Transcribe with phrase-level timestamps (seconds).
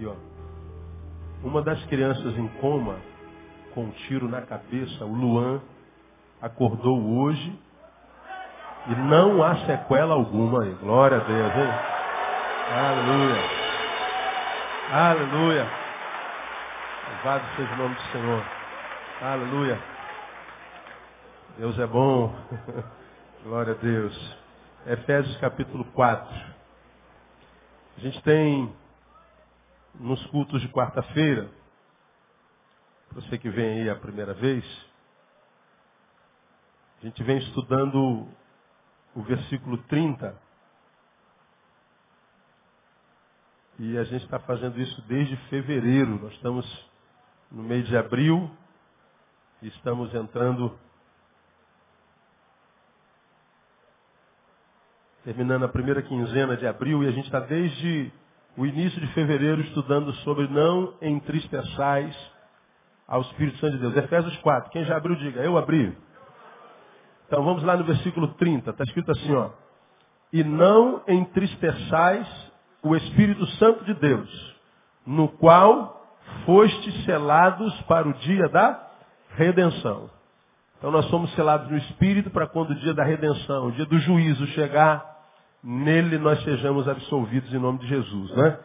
[0.00, 0.14] aqui, ó.
[1.46, 2.96] Uma das crianças em coma,
[3.74, 5.60] com um tiro na cabeça, o Luan,
[6.40, 7.58] acordou hoje
[8.88, 10.74] e não há sequela alguma aí.
[10.74, 11.70] Glória a Deus, hein?
[12.72, 13.42] Aleluia.
[14.92, 15.70] Aleluia.
[17.10, 18.44] Louvado seja o nome do Senhor.
[19.22, 19.78] Aleluia.
[21.58, 22.34] Deus é bom.
[23.44, 24.36] Glória a Deus.
[24.86, 26.34] Efésios capítulo 4.
[27.98, 28.72] A gente tem
[29.94, 31.50] nos cultos de quarta-feira,
[33.12, 34.64] você que vem aí a primeira vez,
[37.02, 38.28] a gente vem estudando
[39.14, 40.36] o versículo 30.
[43.78, 46.20] E a gente está fazendo isso desde fevereiro.
[46.20, 46.90] Nós estamos
[47.50, 48.50] no mês de abril
[49.62, 50.78] e estamos entrando,
[55.24, 58.12] terminando a primeira quinzena de abril, e a gente está desde
[58.56, 62.16] o início de fevereiro estudando sobre não entristeçais
[63.06, 63.96] ao Espírito Santo de Deus.
[63.96, 64.70] Efésios 4.
[64.70, 65.96] Quem já abriu, diga, eu abri.
[67.26, 68.70] Então vamos lá no versículo 30.
[68.70, 69.50] Está escrito assim, ó.
[70.32, 72.26] E não entristeçais
[72.82, 74.56] o Espírito Santo de Deus,
[75.06, 78.88] no qual fostes selados para o dia da
[79.36, 80.10] redenção.
[80.78, 83.98] Então nós somos selados no Espírito para quando o dia da redenção, o dia do
[83.98, 85.19] juízo chegar,
[85.62, 88.30] nele nós sejamos absolvidos em nome de Jesus.
[88.36, 88.58] Né?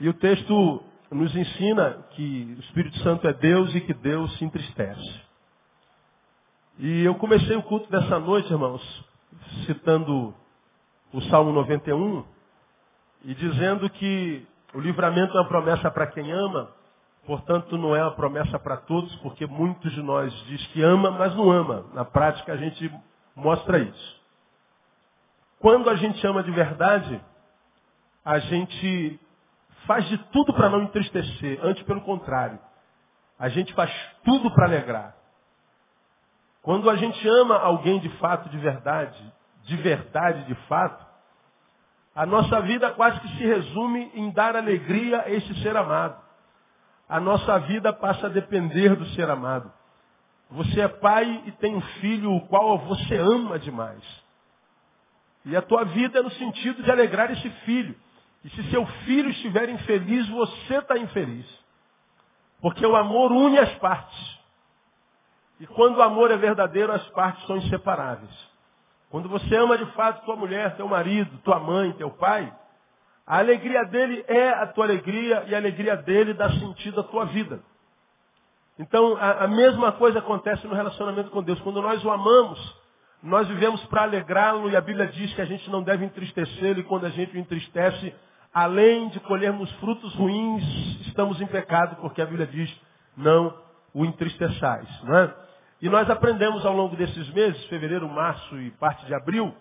[0.00, 4.44] E o texto nos ensina que o Espírito Santo é Deus e que Deus se
[4.44, 5.20] entristece.
[6.78, 8.82] E eu comecei o culto dessa noite, irmãos,
[9.66, 10.34] citando
[11.12, 12.24] o Salmo 91
[13.24, 16.70] e dizendo que o livramento é uma promessa para quem ama,
[17.26, 21.34] portanto não é uma promessa para todos, porque muitos de nós diz que ama, mas
[21.36, 21.84] não ama.
[21.92, 22.90] Na prática a gente
[23.36, 24.21] mostra isso.
[25.62, 27.24] Quando a gente ama de verdade,
[28.24, 29.20] a gente
[29.86, 32.58] faz de tudo para não entristecer, antes pelo contrário.
[33.38, 33.88] A gente faz
[34.24, 35.14] tudo para alegrar.
[36.62, 41.06] Quando a gente ama alguém de fato, de verdade, de verdade, de fato,
[42.12, 46.20] a nossa vida quase que se resume em dar alegria a esse ser amado.
[47.08, 49.72] A nossa vida passa a depender do ser amado.
[50.50, 54.21] Você é pai e tem um filho o qual você ama demais.
[55.44, 57.94] E a tua vida é no sentido de alegrar esse filho.
[58.44, 61.46] E se seu filho estiver infeliz, você está infeliz.
[62.60, 64.40] Porque o amor une as partes.
[65.60, 68.52] E quando o amor é verdadeiro, as partes são inseparáveis.
[69.10, 72.52] Quando você ama de fato tua mulher, teu marido, tua mãe, teu pai,
[73.26, 77.26] a alegria dele é a tua alegria e a alegria dele dá sentido à tua
[77.26, 77.62] vida.
[78.78, 81.60] Então, a, a mesma coisa acontece no relacionamento com Deus.
[81.60, 82.81] Quando nós o amamos,
[83.22, 86.82] nós vivemos para alegrá-lo e a Bíblia diz que a gente não deve entristecê-lo e
[86.82, 88.12] quando a gente o entristece,
[88.52, 90.64] além de colhermos frutos ruins,
[91.06, 92.74] estamos em pecado, porque a Bíblia diz,
[93.16, 93.56] não
[93.94, 94.88] o entristeçais.
[95.04, 95.34] Não é?
[95.80, 99.54] E nós aprendemos ao longo desses meses, fevereiro, março e parte de abril,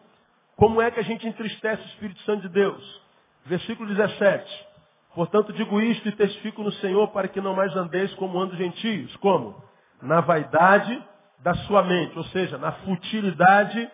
[0.55, 3.01] como é que a gente entristece o Espírito Santo de Deus.
[3.45, 4.67] Versículo 17.
[5.13, 9.15] Portanto, digo isto e testifico no Senhor para que não mais andeis como andam gentios.
[9.17, 9.61] Como?
[10.01, 11.10] Na vaidade
[11.43, 13.89] da sua mente, ou seja, na futilidade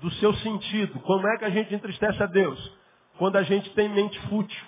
[0.00, 0.98] do seu sentido.
[1.00, 2.72] Como é que a gente entristece a Deus?
[3.18, 4.66] Quando a gente tem mente fútil.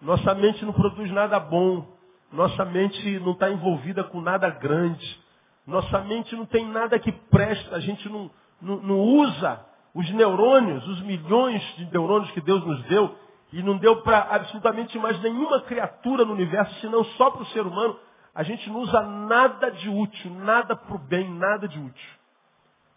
[0.00, 1.86] Nossa mente não produz nada bom.
[2.32, 5.20] Nossa mente não está envolvida com nada grande.
[5.66, 7.76] Nossa mente não tem nada que presta.
[7.76, 8.30] A gente não,
[8.60, 9.64] não, não usa
[9.94, 13.14] os neurônios, os milhões de neurônios que Deus nos deu,
[13.52, 17.66] e não deu para absolutamente mais nenhuma criatura no universo, senão só para o ser
[17.66, 17.98] humano.
[18.34, 22.10] A gente não usa nada de útil, nada para o bem, nada de útil.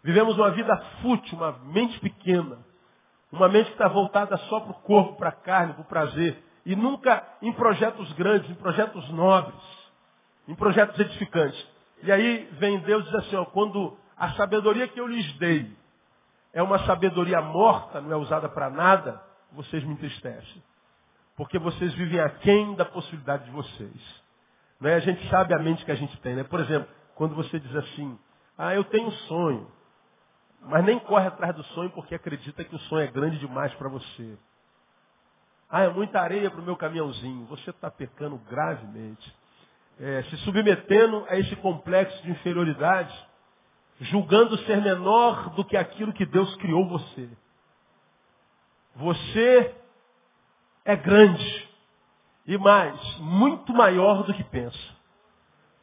[0.02, 2.58] Vivemos uma vida fútil, uma mente pequena.
[3.32, 6.40] Uma mente que está voltada só para o corpo, para a carne, para o prazer.
[6.64, 9.60] E nunca em projetos grandes, em projetos nobres,
[10.46, 11.66] em projetos edificantes.
[12.02, 15.74] E aí vem Deus e diz assim, ó, quando a sabedoria que eu lhes dei
[16.52, 19.20] é uma sabedoria morta, não é usada para nada,
[19.52, 20.62] vocês me entristecem.
[21.36, 24.23] Porque vocês vivem aquém da possibilidade de vocês.
[24.84, 24.96] Né?
[24.96, 26.34] A gente sabe a mente que a gente tem.
[26.34, 26.44] Né?
[26.44, 28.18] Por exemplo, quando você diz assim,
[28.58, 29.66] ah, eu tenho um sonho.
[30.60, 33.88] Mas nem corre atrás do sonho porque acredita que o sonho é grande demais para
[33.88, 34.36] você.
[35.70, 37.46] Ah, é muita areia para o meu caminhãozinho.
[37.46, 39.34] Você está pecando gravemente.
[39.98, 43.28] É, se submetendo a esse complexo de inferioridade,
[44.00, 47.30] julgando ser menor do que aquilo que Deus criou você.
[48.96, 49.74] Você
[50.84, 51.63] é grande.
[52.46, 54.94] E mais, muito maior do que pensa.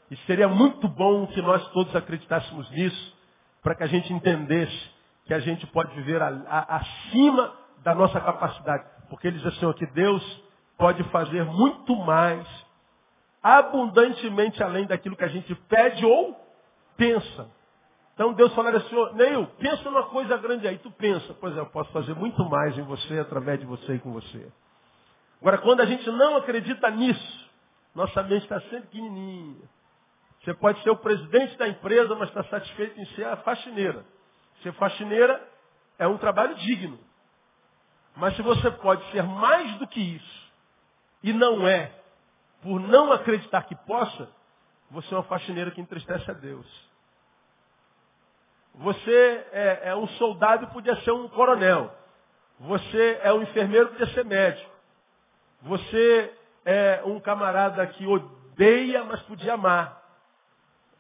[0.10, 3.18] E seria muito bom que nós todos acreditássemos nisso,
[3.64, 4.92] para que a gente entendesse
[5.26, 7.54] que a gente pode viver a, a, acima
[7.84, 8.84] da nossa capacidade.
[9.10, 10.44] Porque ele diz assim, ó, que Deus
[10.78, 12.48] pode fazer muito mais,
[13.42, 16.36] abundantemente além daquilo que a gente pede ou
[16.98, 17.48] pensa.
[18.14, 20.78] Então Deus falaria assim, Neil, pensa numa coisa grande aí.
[20.78, 24.00] Tu pensa, pois é, eu posso fazer muito mais em você, através de você e
[24.00, 24.52] com você.
[25.42, 27.50] Agora, quando a gente não acredita nisso,
[27.96, 29.68] nossa mente está sempre pequenininha.
[30.42, 34.06] Você pode ser o presidente da empresa, mas está satisfeito em ser a faxineira.
[34.62, 35.42] Ser faxineira
[35.98, 37.00] é um trabalho digno.
[38.16, 40.52] Mas se você pode ser mais do que isso,
[41.24, 41.92] e não é,
[42.62, 44.30] por não acreditar que possa,
[44.90, 46.68] você é uma faxineira que entristece a Deus.
[48.76, 51.94] Você é, é um soldado e podia ser um coronel.
[52.60, 54.71] Você é um enfermeiro e podia ser médico.
[55.64, 56.34] Você
[56.66, 60.02] é um camarada que odeia, mas podia amar.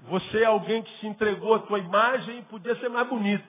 [0.02, 3.48] Você é alguém que se entregou à tua imagem e podia ser mais bonito.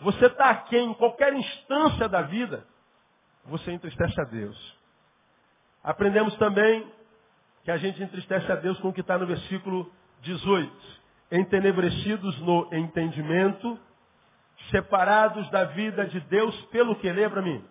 [0.00, 2.66] Você está aqui em qualquer instância da vida,
[3.44, 4.76] você entristece a Deus.
[5.82, 6.90] Aprendemos também
[7.64, 11.02] que a gente entristece a Deus com o que está no versículo 18
[11.32, 13.80] entenebrecidos no entendimento,
[14.70, 17.10] separados da vida de Deus pelo que?
[17.10, 17.64] Lembra mim?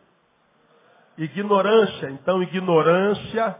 [1.18, 2.10] Ignorância.
[2.12, 3.60] Então, ignorância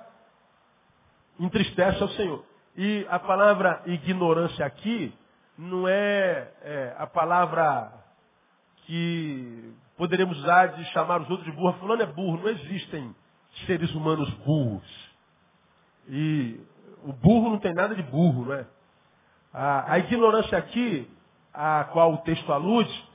[1.40, 2.44] entristece ao Senhor.
[2.76, 5.14] E a palavra ignorância aqui
[5.58, 7.92] não é, é a palavra
[8.86, 11.74] que poderíamos usar de chamar os outros de burro.
[11.80, 12.38] Fulano é burro.
[12.38, 13.16] Não existem
[13.66, 15.12] seres humanos burros.
[16.08, 16.60] E
[17.04, 18.66] o burro não tem nada de burro, não é?
[19.54, 21.10] A, a ignorância aqui,
[21.54, 23.10] a qual o texto alude,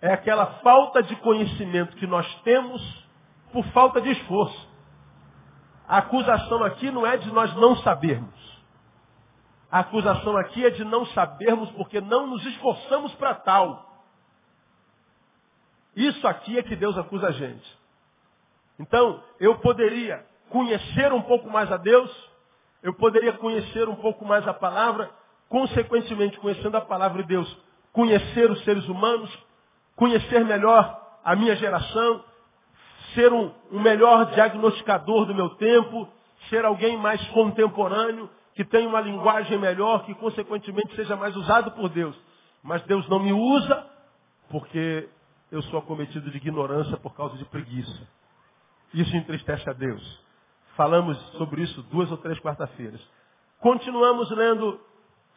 [0.00, 3.05] é aquela falta de conhecimento que nós temos
[3.52, 4.68] por falta de esforço.
[5.88, 8.34] A acusação aqui não é de nós não sabermos.
[9.70, 14.04] A acusação aqui é de não sabermos porque não nos esforçamos para tal.
[15.94, 17.78] Isso aqui é que Deus acusa a gente.
[18.78, 22.10] Então, eu poderia conhecer um pouco mais a Deus,
[22.82, 25.10] eu poderia conhecer um pouco mais a palavra,
[25.48, 27.58] consequentemente, conhecendo a palavra de Deus,
[27.92, 29.30] conhecer os seres humanos,
[29.96, 32.22] conhecer melhor a minha geração,
[33.14, 36.08] ser um, um melhor diagnosticador do meu tempo,
[36.48, 41.88] ser alguém mais contemporâneo, que tenha uma linguagem melhor, que consequentemente seja mais usado por
[41.88, 42.16] Deus.
[42.62, 43.86] Mas Deus não me usa
[44.48, 45.08] porque
[45.50, 48.08] eu sou acometido de ignorância por causa de preguiça.
[48.94, 50.24] Isso entristece a Deus.
[50.76, 53.00] Falamos sobre isso duas ou três quarta-feiras.
[53.60, 54.80] Continuamos lendo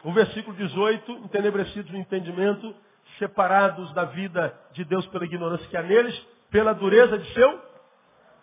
[0.03, 2.73] o versículo 18, entenebrecidos no entendimento,
[3.17, 7.59] separados da vida de Deus pela ignorância que há neles, pela dureza de seu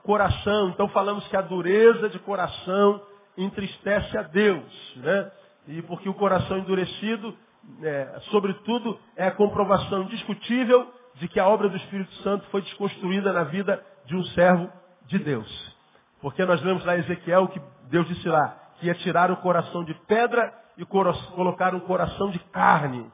[0.03, 0.70] coração.
[0.70, 3.03] Então falamos que a dureza de coração
[3.37, 4.97] entristece a Deus.
[4.97, 5.32] Né?
[5.69, 7.37] E porque o coração endurecido,
[7.82, 13.32] é, sobretudo, é a comprovação indiscutível de que a obra do Espírito Santo foi desconstruída
[13.32, 14.70] na vida de um servo
[15.06, 15.76] de Deus.
[16.20, 17.61] Porque nós lemos lá em Ezequiel que
[17.91, 22.38] Deus disse lá que ia tirar o coração de pedra e colocar um coração de
[22.50, 23.11] carne.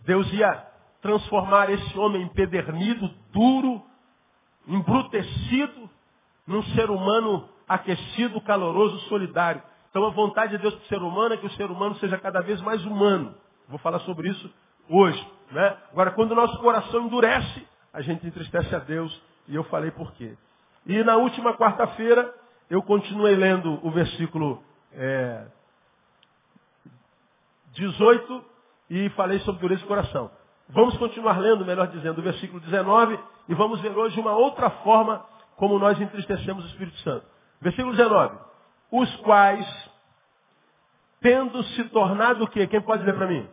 [0.00, 0.66] Deus ia
[1.00, 3.82] transformar esse homem empedernido, duro,
[4.66, 5.90] embrutecido,
[6.46, 9.62] num ser humano aquecido, caloroso, solidário.
[9.90, 12.18] Então a vontade de Deus para o ser humano é que o ser humano seja
[12.18, 13.34] cada vez mais humano.
[13.68, 14.52] Vou falar sobre isso
[14.88, 15.26] hoje.
[15.50, 15.76] Né?
[15.90, 19.22] Agora, quando o nosso coração endurece, a gente entristece a Deus.
[19.48, 20.36] E eu falei por quê.
[20.86, 22.32] E na última quarta-feira,
[22.70, 25.46] eu continuei lendo o versículo é,
[27.74, 28.44] 18
[28.90, 30.30] e falei sobre dureza de coração.
[30.72, 35.24] Vamos continuar lendo, melhor dizendo, o versículo 19 e vamos ver hoje uma outra forma
[35.56, 37.26] como nós entristecemos o Espírito Santo.
[37.60, 38.38] Versículo 19.
[38.90, 39.90] Os quais,
[41.20, 42.66] tendo se tornado o quê?
[42.66, 43.46] Quem pode ler para mim?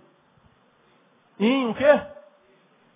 [1.38, 2.02] Em o quê?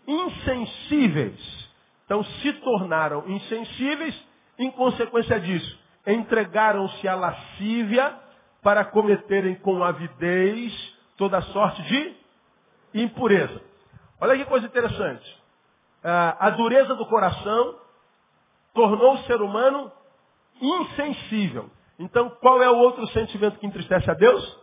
[0.08, 1.70] Insensíveis.
[2.06, 4.16] Então se tornaram insensíveis
[4.58, 5.80] em consequência disso.
[6.08, 8.18] Entregaram-se à lascívia
[8.62, 10.74] para cometerem com avidez
[11.18, 12.16] toda sorte de
[12.94, 13.73] impureza.
[14.24, 15.44] Olha que coisa interessante.
[16.02, 17.78] A dureza do coração
[18.74, 19.92] tornou o ser humano
[20.62, 21.70] insensível.
[22.00, 24.60] Então, qual é o outro sentimento que entristece a Deus?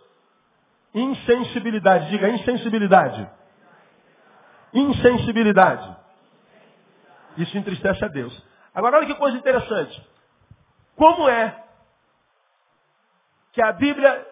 [0.95, 2.09] Insensibilidade.
[2.09, 3.31] Diga insensibilidade.
[4.73, 5.95] Insensibilidade.
[7.37, 8.33] Isso entristece a Deus.
[8.75, 10.09] Agora, olha que coisa interessante.
[10.97, 11.64] Como é
[13.52, 14.26] que a Bíblia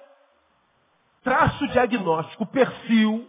[1.23, 3.29] traço diagnóstico, perfil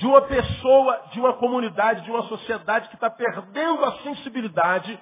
[0.00, 4.98] de uma pessoa, de uma comunidade, de uma sociedade que está perdendo a sensibilidade,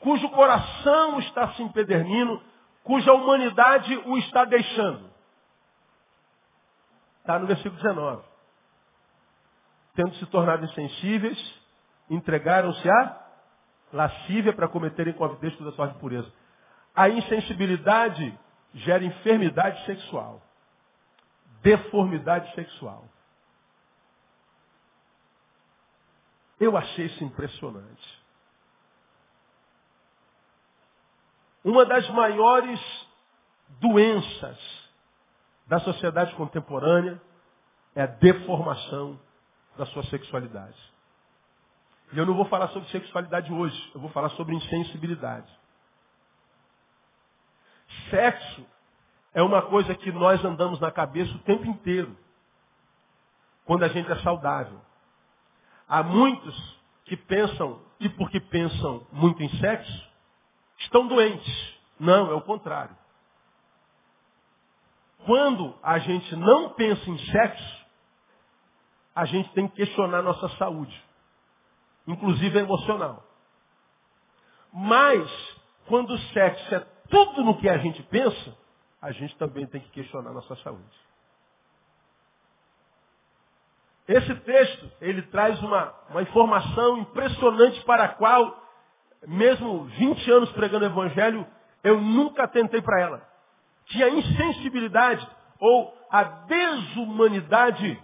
[0.00, 2.42] cujo coração está se empedernindo,
[2.82, 5.10] cuja humanidade o está deixando.
[7.20, 8.22] Está no versículo 19.
[9.94, 11.60] Tendo se tornado insensíveis,
[12.08, 13.20] entregaram-se à
[13.92, 16.32] lascívia para cometerem com avidez toda sorte de pureza.
[16.96, 18.34] A insensibilidade
[18.72, 20.40] gera enfermidade sexual,
[21.60, 23.04] deformidade sexual.
[26.60, 28.18] Eu achei isso impressionante.
[31.64, 32.80] Uma das maiores
[33.80, 34.58] doenças
[35.66, 37.20] da sociedade contemporânea
[37.94, 39.20] é a deformação
[39.76, 40.76] da sua sexualidade.
[42.12, 45.52] E eu não vou falar sobre sexualidade hoje, eu vou falar sobre insensibilidade.
[48.10, 48.66] Sexo
[49.34, 52.16] é uma coisa que nós andamos na cabeça o tempo inteiro,
[53.64, 54.80] quando a gente é saudável.
[55.88, 60.08] Há muitos que pensam, e porque pensam muito em sexo,
[60.78, 61.78] estão doentes.
[61.98, 62.96] Não, é o contrário.
[65.24, 67.86] Quando a gente não pensa em sexo,
[69.14, 71.04] a gente tem que questionar nossa saúde,
[72.06, 73.24] inclusive emocional.
[74.72, 75.28] Mas,
[75.86, 76.80] quando o sexo é
[77.10, 78.56] tudo no que a gente pensa,
[79.00, 81.07] a gente também tem que questionar nossa saúde.
[84.08, 88.58] Esse texto, ele traz uma, uma informação impressionante para a qual,
[89.26, 91.46] mesmo 20 anos pregando o Evangelho,
[91.84, 93.28] eu nunca tentei para ela.
[93.84, 95.28] Que a insensibilidade
[95.60, 98.02] ou a desumanidade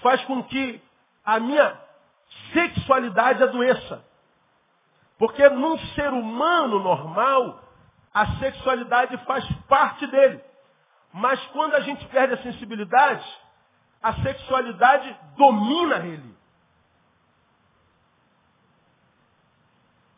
[0.00, 0.80] faz com que
[1.24, 1.80] a minha
[2.52, 4.04] sexualidade adoeça.
[5.18, 7.60] Porque num ser humano normal,
[8.14, 10.40] a sexualidade faz parte dele.
[11.12, 13.24] Mas quando a gente perde a sensibilidade,
[14.02, 16.32] a sexualidade domina ele.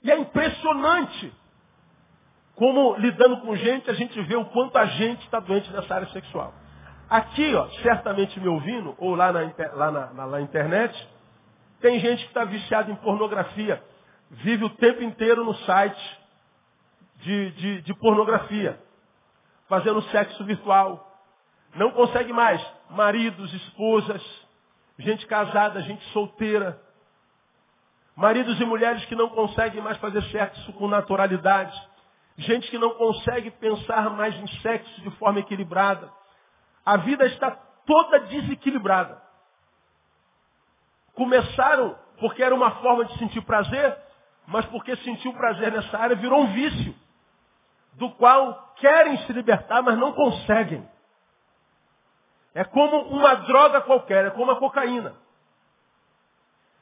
[0.02, 1.32] E é impressionante
[2.54, 6.08] como lidando com gente, a gente vê o quanto a gente está doente nessa área
[6.08, 6.54] sexual.
[7.10, 9.40] Aqui, ó, certamente me ouvindo, ou lá na,
[9.74, 11.08] lá na, na, na internet,
[11.80, 13.82] tem gente que está viciada em pornografia.
[14.30, 16.18] Vive o tempo inteiro no site
[17.16, 18.78] de, de, de pornografia.
[19.68, 21.13] Fazendo sexo virtual.
[21.74, 22.64] Não consegue mais.
[22.90, 24.22] Maridos, esposas,
[24.98, 26.80] gente casada, gente solteira.
[28.16, 31.76] Maridos e mulheres que não conseguem mais fazer sexo com naturalidade.
[32.36, 36.10] Gente que não consegue pensar mais em sexo de forma equilibrada.
[36.84, 37.50] A vida está
[37.86, 39.20] toda desequilibrada.
[41.14, 43.96] Começaram porque era uma forma de sentir prazer,
[44.46, 46.94] mas porque sentiu prazer nessa área virou um vício,
[47.94, 50.88] do qual querem se libertar, mas não conseguem.
[52.54, 55.14] É como uma droga qualquer, é como a cocaína.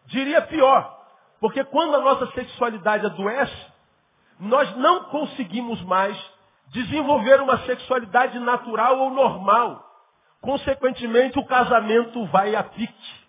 [0.07, 1.03] Diria pior,
[1.41, 3.73] porque quando a nossa sexualidade adoece,
[4.39, 6.17] nós não conseguimos mais
[6.69, 9.89] desenvolver uma sexualidade natural ou normal.
[10.41, 13.23] Consequentemente, o casamento vai a pique.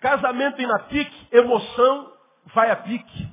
[0.00, 2.12] Casamento indo a pique, emoção
[2.46, 3.28] vai a pique.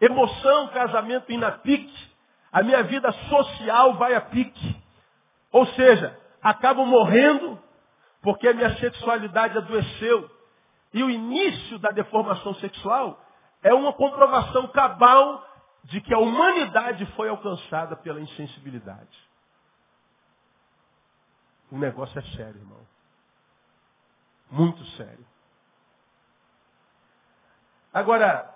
[0.00, 2.08] Emoção, casamento indo a pique,
[2.52, 4.76] a minha vida social vai a pique.
[5.50, 7.58] Ou seja, acabo morrendo
[8.22, 10.30] porque a minha sexualidade adoeceu.
[10.92, 13.20] E o início da deformação sexual
[13.62, 15.46] é uma comprovação cabal
[15.84, 19.28] de que a humanidade foi alcançada pela insensibilidade.
[21.70, 22.80] O negócio é sério, irmão.
[24.50, 25.26] Muito sério.
[27.92, 28.54] Agora,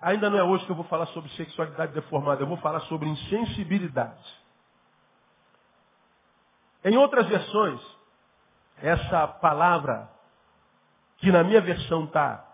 [0.00, 3.08] ainda não é hoje que eu vou falar sobre sexualidade deformada, eu vou falar sobre
[3.08, 4.45] insensibilidade.
[6.86, 7.80] Em outras versões,
[8.80, 10.08] essa palavra,
[11.16, 12.48] que na minha versão está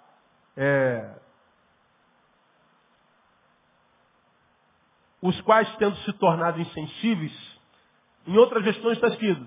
[0.57, 1.15] é,
[5.21, 7.61] os quais tendo se tornado insensíveis,
[8.27, 9.47] em outras versões está escrito,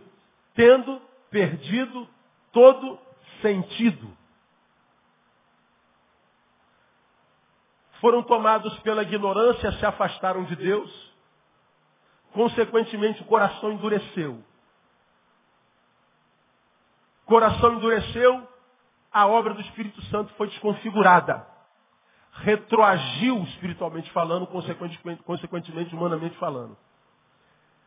[0.54, 1.02] tendo
[1.32, 2.08] perdido
[2.52, 3.00] todo
[3.42, 4.16] sentido.
[8.00, 11.12] Foram tomados pela ignorância, se afastaram de Deus,
[12.34, 14.44] consequentemente o coração endureceu
[17.26, 18.48] coração endureceu,
[19.12, 21.46] a obra do Espírito Santo foi desconfigurada.
[22.32, 26.78] Retroagiu espiritualmente falando, consequentemente, humanamente falando.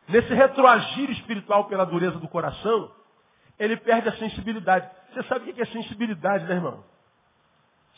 [0.07, 2.91] Nesse retroagir espiritual pela dureza do coração,
[3.59, 4.89] ele perde a sensibilidade.
[5.13, 6.83] Você sabe o que é sensibilidade, né, irmão?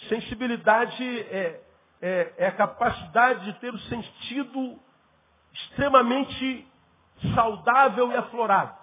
[0.09, 1.61] Sensibilidade é,
[2.01, 4.77] é, é a capacidade de ter o sentido
[5.53, 6.67] extremamente
[7.33, 8.80] saudável e aflorado.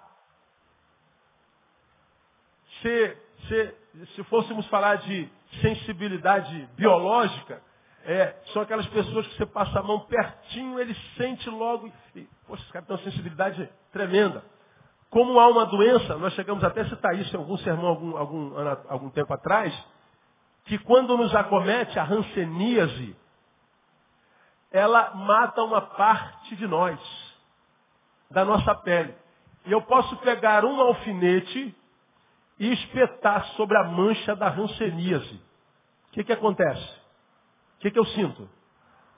[2.81, 3.17] Se,
[3.47, 3.75] se,
[4.15, 5.29] se fôssemos falar de
[5.61, 7.61] sensibilidade biológica,
[8.05, 11.91] é, são aquelas pessoas que você passa a mão pertinho, ele sente logo.
[12.15, 14.43] E, poxa, esse cara tem uma sensibilidade tremenda.
[15.09, 18.53] Como há uma doença, nós chegamos até a citar isso em algum sermão algum, algum,
[18.87, 19.73] algum tempo atrás,
[20.65, 23.15] que quando nos acomete a ranceníase,
[24.71, 26.99] ela mata uma parte de nós,
[28.29, 29.15] da nossa pele.
[29.65, 31.75] E eu posso pegar um alfinete
[32.59, 35.35] e espetar sobre a mancha da ranceníase.
[36.07, 36.99] O que, que acontece?
[37.77, 38.49] O que, que eu sinto?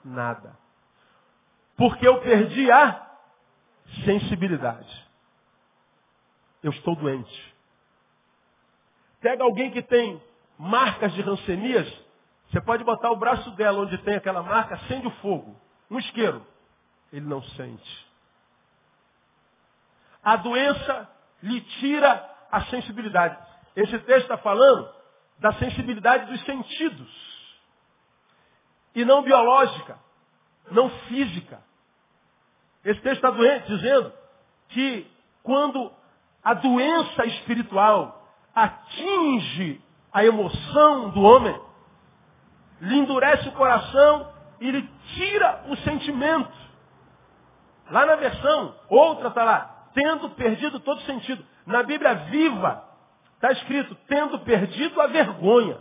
[0.04, 0.56] Nada.
[1.76, 3.10] Porque eu perdi a
[4.04, 5.08] sensibilidade.
[6.62, 7.54] Eu estou doente.
[9.20, 10.22] Pega alguém que tem
[10.58, 11.92] marcas de rancenias,
[12.50, 15.58] você pode botar o braço dela onde tem aquela marca, acende o fogo.
[15.90, 16.46] Um isqueiro.
[17.12, 18.06] Ele não sente.
[20.22, 21.10] A doença
[21.42, 23.38] lhe tira a sensibilidade.
[23.74, 24.88] Esse texto está falando
[25.38, 27.32] da sensibilidade dos sentidos.
[28.94, 29.98] E não biológica,
[30.70, 31.58] não física.
[32.84, 33.30] Esse texto está
[33.66, 34.12] dizendo
[34.68, 35.10] que
[35.42, 35.90] quando
[36.44, 38.22] a doença espiritual
[38.54, 39.80] atinge
[40.12, 41.58] a emoção do homem,
[42.82, 44.30] lhe endurece o coração
[44.60, 44.82] e lhe
[45.14, 46.52] tira o sentimento.
[47.90, 51.44] Lá na versão, outra está lá, tendo perdido todo sentido.
[51.66, 52.84] Na Bíblia viva,
[53.34, 55.78] está escrito, tendo perdido a vergonha.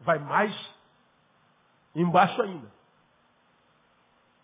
[0.00, 0.54] Vai mais
[1.94, 2.70] embaixo ainda.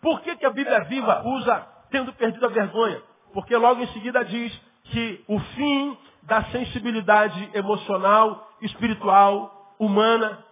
[0.01, 3.01] Por que, que a Bíblia viva usa tendo perdido a vergonha?
[3.33, 10.43] Porque logo em seguida diz que o fim da sensibilidade emocional, espiritual, humana,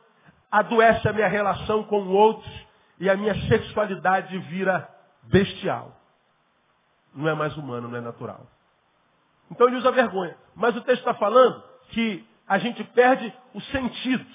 [0.51, 2.49] adoece a minha relação com o outro
[2.99, 4.89] e a minha sexualidade vira
[5.23, 5.93] bestial.
[7.17, 8.45] Não é mais humano, não é natural.
[9.49, 10.37] Então ele usa vergonha.
[10.55, 14.25] Mas o texto está falando que a gente perde o sentido.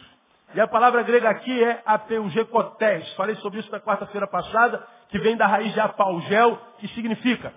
[0.55, 3.11] E a palavra grega aqui é apeugecotés.
[3.15, 7.55] Falei sobre isso na quarta-feira passada, que vem da raiz de apaugel, que significa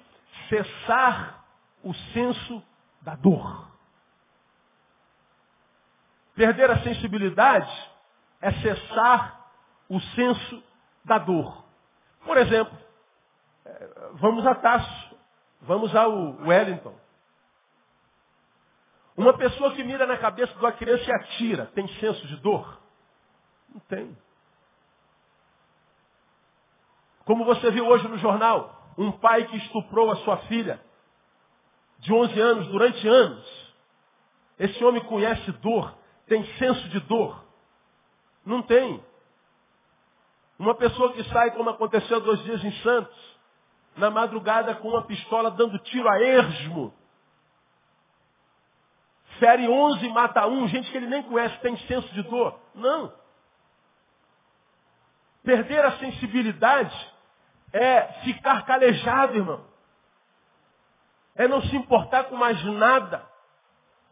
[0.47, 1.43] cessar
[1.83, 2.63] o senso
[3.01, 3.67] da dor.
[6.35, 7.89] Perder a sensibilidade
[8.41, 9.45] é cessar
[9.89, 10.63] o senso
[11.03, 11.65] da dor.
[12.25, 12.77] Por exemplo,
[13.65, 15.04] é, vamos a Tasso,
[15.65, 16.95] vamos ao Wellington.
[19.17, 22.79] Uma pessoa que mira na cabeça de uma criança e atira, tem senso de dor?
[23.73, 24.17] Não tem.
[27.23, 30.79] Como você viu hoje no jornal, um pai que estuprou a sua filha
[31.99, 33.73] de 11 anos durante anos.
[34.59, 35.97] Esse homem conhece dor,
[36.27, 37.43] tem senso de dor.
[38.45, 39.03] Não tem.
[40.59, 43.34] Uma pessoa que sai, como aconteceu dois dias em Santos,
[43.95, 46.93] na madrugada com uma pistola dando tiro a ermo.
[49.39, 52.59] Fere 11, mata um, gente que ele nem conhece, tem senso de dor.
[52.73, 53.13] Não.
[55.43, 57.13] Perder a sensibilidade
[57.71, 59.65] é ficar calejado, irmão.
[61.35, 63.25] É não se importar com mais nada.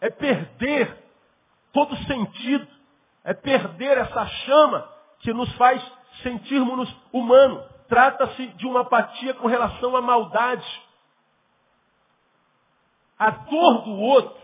[0.02, 0.96] É perder
[1.72, 2.68] todo sentido.
[3.24, 5.82] É perder essa chama que nos faz
[6.22, 7.73] sentirmos-nos humanos.
[7.88, 10.66] Trata-se de uma apatia com relação à maldade.
[13.18, 14.36] A dor do outro,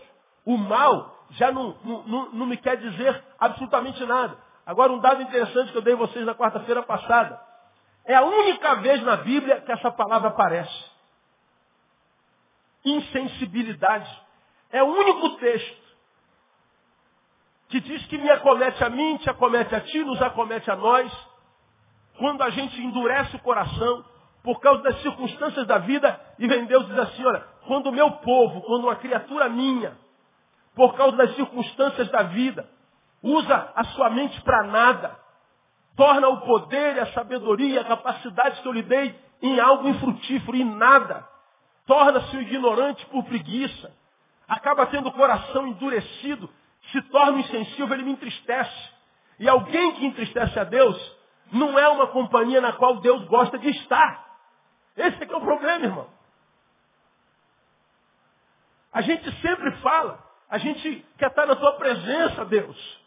[0.44, 4.36] o mal, já não, não, não me quer dizer absolutamente nada.
[4.64, 7.40] Agora, um dado interessante que eu dei a vocês na quarta-feira passada.
[8.04, 10.90] É a única vez na Bíblia que essa palavra aparece.
[12.84, 14.10] Insensibilidade.
[14.70, 15.80] É o único texto
[17.68, 21.29] que diz que me acomete a mim, te acomete a ti, nos acomete a nós,
[22.20, 24.04] quando a gente endurece o coração
[24.42, 28.10] por causa das circunstâncias da vida, e vem Deus diz assim, olha, quando o meu
[28.12, 29.96] povo, quando uma criatura minha,
[30.74, 32.68] por causa das circunstâncias da vida,
[33.22, 35.18] usa a sua mente para nada,
[35.96, 40.64] torna o poder, a sabedoria, a capacidade que eu lhe dei em algo infrutífero, em
[40.64, 41.26] nada,
[41.86, 43.90] torna-se um ignorante por preguiça,
[44.46, 46.50] acaba tendo o coração endurecido,
[46.92, 48.90] se torna insensível, ele me entristece.
[49.38, 51.19] E alguém que entristece a Deus
[51.52, 54.28] não é uma companhia na qual Deus gosta de estar.
[54.96, 56.08] Esse é que é o problema, irmão.
[58.92, 63.00] A gente sempre fala, a gente quer estar na tua presença, Deus.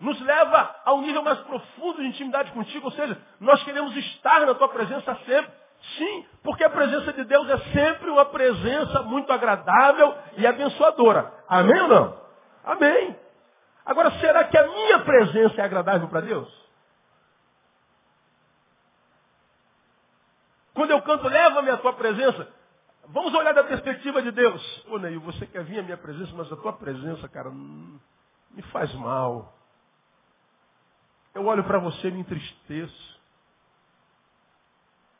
[0.00, 4.40] Nos leva a um nível mais profundo de intimidade contigo, ou seja, nós queremos estar
[4.46, 5.60] na tua presença sempre.
[5.96, 11.32] Sim, porque a presença de Deus é sempre uma presença muito agradável e abençoadora.
[11.48, 12.20] Amém ou não?
[12.64, 13.16] Amém.
[13.84, 16.69] Agora, será que a minha presença é agradável para Deus?
[20.74, 22.48] Quando eu canto, leva-me a tua presença.
[23.08, 24.86] Vamos olhar da perspectiva de Deus.
[24.88, 28.92] Ô Neil, você quer vir à minha presença, mas a tua presença, cara, me faz
[28.94, 29.52] mal.
[31.34, 33.20] Eu olho para você e me entristeço.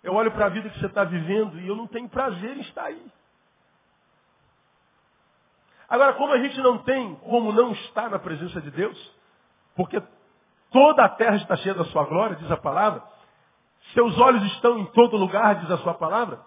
[0.03, 2.61] Eu olho para a vida que você está vivendo e eu não tenho prazer em
[2.61, 3.07] estar aí.
[5.89, 9.15] Agora, como a gente não tem como não estar na presença de Deus,
[9.75, 10.01] porque
[10.71, 13.03] toda a terra está cheia da sua glória, diz a palavra,
[13.92, 16.40] seus olhos estão em todo lugar, diz a sua palavra,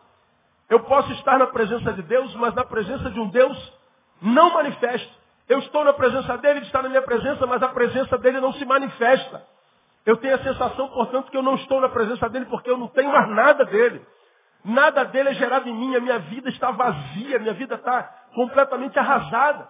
[0.70, 3.74] eu posso estar na presença de Deus, mas na presença de um Deus
[4.22, 5.12] não manifesto.
[5.48, 8.54] Eu estou na presença dele, ele está na minha presença, mas a presença dele não
[8.54, 9.46] se manifesta.
[10.06, 12.88] Eu tenho a sensação, portanto, que eu não estou na presença dele porque eu não
[12.88, 14.06] tenho mais nada dele.
[14.64, 18.04] Nada dele é gerado em mim, a minha vida está vazia, a minha vida está
[18.34, 19.68] completamente arrasada.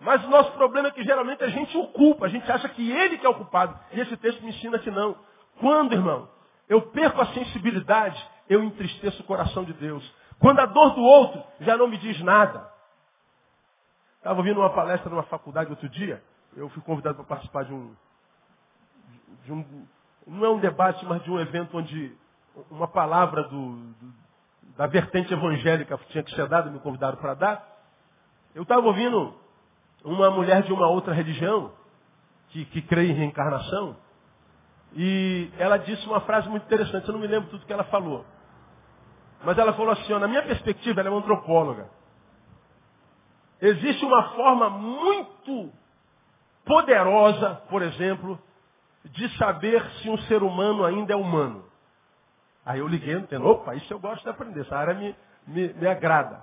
[0.00, 2.90] Mas o nosso problema é que geralmente a gente o culpa, a gente acha que
[2.90, 3.78] ele que é o culpado.
[3.92, 5.16] E esse texto me ensina que não.
[5.60, 6.28] Quando, irmão,
[6.68, 10.02] eu perco a sensibilidade, eu entristeço o coração de Deus.
[10.38, 12.68] Quando a dor do outro já não me diz nada.
[14.16, 16.22] Estava ouvindo uma palestra numa faculdade outro dia,
[16.56, 17.94] eu fui convidado para participar de um,
[19.44, 19.86] de um,
[20.26, 22.16] não é um debate, mas de um evento onde
[22.70, 24.14] uma palavra do, do,
[24.76, 27.66] da vertente evangélica tinha que ser dada, me convidaram para dar.
[28.54, 29.34] Eu estava ouvindo
[30.04, 31.72] uma mulher de uma outra religião,
[32.48, 33.96] que, que crê em reencarnação,
[34.94, 38.24] e ela disse uma frase muito interessante, eu não me lembro tudo que ela falou.
[39.44, 41.88] Mas ela falou assim, ó, na minha perspectiva, ela é uma antropóloga.
[43.60, 45.72] Existe uma forma muito
[46.64, 48.38] poderosa, por exemplo,
[49.04, 51.64] de saber se um ser humano ainda é humano.
[52.64, 55.86] Aí eu liguei, entendo, opa, isso eu gosto de aprender, essa área me, me, me
[55.86, 56.42] agrada.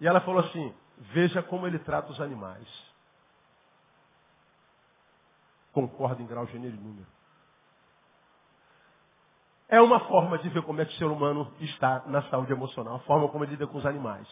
[0.00, 2.68] E ela falou assim, veja como ele trata os animais.
[5.72, 7.06] Concordo em grau, gênero e número.
[9.74, 12.94] É uma forma de ver como é que o ser humano está na saúde emocional,
[12.94, 14.28] a forma como ele lida com os animais.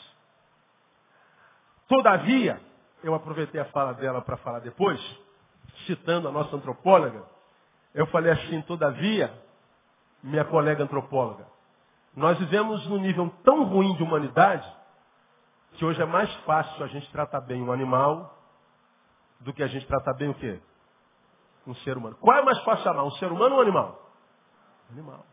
[1.89, 2.61] Todavia,
[3.03, 5.01] eu aproveitei a fala dela para falar depois,
[5.85, 7.25] citando a nossa antropóloga,
[7.93, 9.37] eu falei assim, todavia,
[10.23, 11.45] minha colega antropóloga,
[12.15, 14.73] nós vivemos num nível tão ruim de humanidade
[15.73, 18.33] que hoje é mais fácil a gente tratar bem um animal
[19.41, 20.63] do que a gente tratar bem o quê?
[21.67, 22.17] Um ser humano.
[22.21, 24.09] Qual é mais fácil amar, um ser humano ou um animal?
[24.93, 25.32] Animal.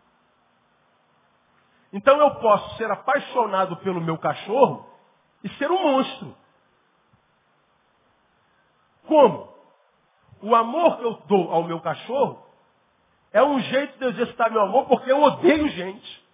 [1.91, 4.87] Então eu posso ser apaixonado pelo meu cachorro
[5.43, 6.35] e ser um monstro.
[9.07, 9.49] Como?
[10.41, 12.45] O amor que eu dou ao meu cachorro
[13.31, 16.29] é um jeito de eu exercitar meu amor porque eu odeio gente.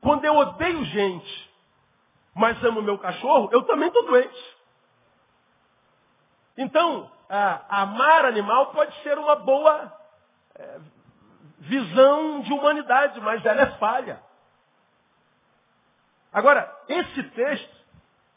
[0.00, 1.50] Quando eu odeio gente,
[2.34, 4.56] mas amo meu cachorro, eu também estou doente.
[6.58, 7.10] Então,
[7.68, 9.92] amar animal pode ser uma boa
[10.54, 10.80] é,
[11.58, 14.20] visão de humanidade, mas ela é falha.
[16.32, 17.76] Agora, esse texto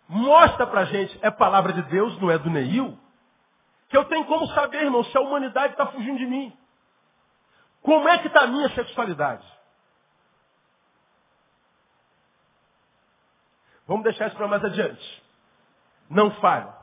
[0.07, 2.97] mostra pra gente, é palavra de Deus, não é do Neil,
[3.89, 6.55] que eu tenho como saber, irmão, se a humanidade está fugindo de mim.
[7.81, 9.45] Como é que está a minha sexualidade?
[13.87, 15.23] Vamos deixar isso para mais adiante.
[16.09, 16.73] Não falha.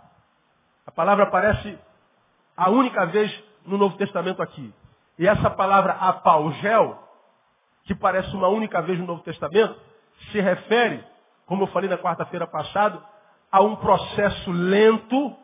[0.87, 1.79] A palavra aparece
[2.57, 4.75] a única vez no Novo Testamento aqui.
[5.19, 6.99] E essa palavra apaugel,
[7.85, 9.75] que parece uma única vez no Novo Testamento,
[10.31, 11.03] se refere,
[11.47, 13.03] como eu falei na quarta-feira passada,
[13.51, 15.35] a um processo lento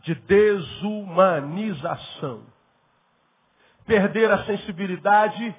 [0.00, 2.42] de desumanização.
[3.86, 5.54] Perder a sensibilidade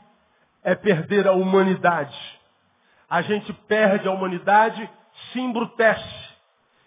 [0.63, 2.17] é perder a humanidade.
[3.09, 4.89] A gente perde a humanidade,
[5.31, 6.29] se embrutece.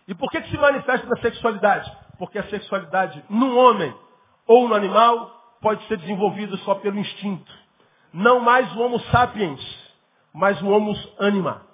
[0.07, 1.91] E por que, que se manifesta na sexualidade?
[2.19, 3.93] Porque a sexualidade no homem
[4.47, 7.51] ou no animal pode ser desenvolvida só pelo instinto.
[8.13, 9.61] Não mais o homo sapiens,
[10.35, 11.65] mas o homo anima.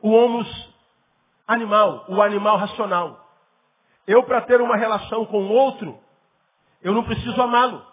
[0.00, 0.44] O homo
[1.46, 3.24] animal, o animal racional.
[4.06, 5.98] Eu, para ter uma relação com o outro,
[6.82, 7.86] eu não preciso amá-lo.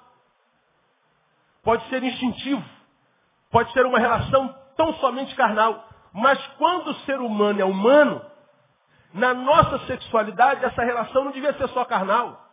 [1.64, 2.64] Pode ser instintivo.
[3.52, 5.88] Pode ser uma relação tão somente carnal.
[6.12, 8.26] Mas quando o ser humano é humano,
[9.14, 12.49] na nossa sexualidade, essa relação não devia ser só carnal.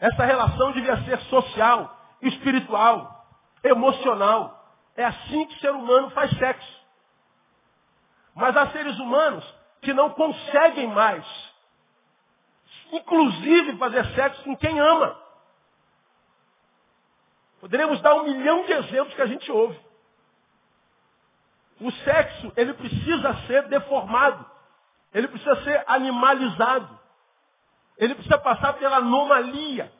[0.00, 3.26] Essa relação devia ser social, espiritual,
[3.62, 4.56] emocional.
[4.96, 6.80] É assim que o ser humano faz sexo.
[8.34, 9.44] Mas há seres humanos
[9.82, 11.24] que não conseguem mais
[12.92, 15.16] inclusive fazer sexo com quem ama.
[17.60, 19.78] Poderíamos dar um milhão de exemplos que a gente ouve.
[21.80, 24.44] O sexo, ele precisa ser deformado.
[25.12, 26.99] Ele precisa ser animalizado.
[28.00, 29.92] Ele precisa passar pela anomalia.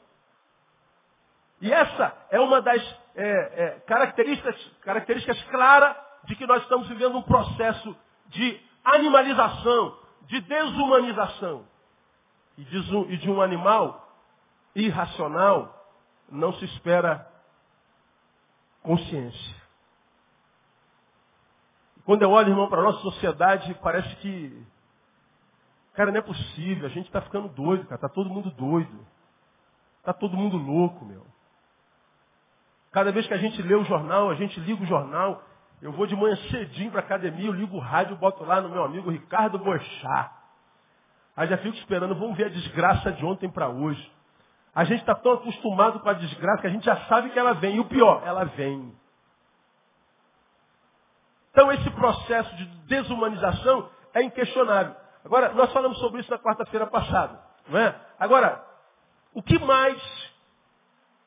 [1.61, 2.83] E essa é uma das
[3.15, 7.95] é, é, características, características claras de que nós estamos vivendo um processo
[8.29, 11.69] de animalização, de desumanização.
[12.57, 14.09] E de, um, e de um animal
[14.75, 15.77] irracional
[16.31, 17.27] não se espera
[18.83, 19.61] consciência.
[22.05, 24.67] Quando eu olho, irmão, para a nossa sociedade, parece que.
[26.01, 26.87] Cara, não é possível.
[26.87, 27.97] A gente está ficando doido, cara.
[27.97, 29.07] Está todo mundo doido.
[29.99, 31.27] Está todo mundo louco, meu.
[32.91, 35.43] Cada vez que a gente lê o jornal, a gente liga o jornal.
[35.83, 38.83] Eu vou de manhã cedinho para academia, eu ligo o rádio, boto lá no meu
[38.83, 40.33] amigo Ricardo Bochá.
[41.37, 44.11] Aí já fico esperando, vamos ver a desgraça de ontem para hoje.
[44.75, 47.53] A gente está tão acostumado com a desgraça que a gente já sabe que ela
[47.53, 47.77] vem.
[47.77, 48.91] E o pior, ela vem.
[51.51, 55.00] Então esse processo de desumanização é inquestionável.
[55.25, 57.39] Agora, nós falamos sobre isso na quarta-feira passada.
[57.69, 57.95] Não é?
[58.19, 58.65] Agora,
[59.35, 60.01] o que mais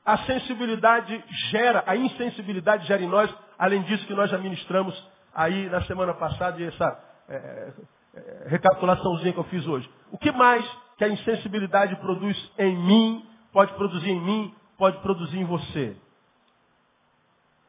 [0.06, 4.94] a sensibilidade gera, a insensibilidade gera em nós, além disso que nós já ministramos
[5.34, 7.74] aí na semana passada e essa é,
[8.16, 9.90] é, recapitulaçãozinha que eu fiz hoje.
[10.12, 10.66] O que mais
[10.98, 15.96] que a insensibilidade produz em mim, pode produzir em mim, pode produzir em você?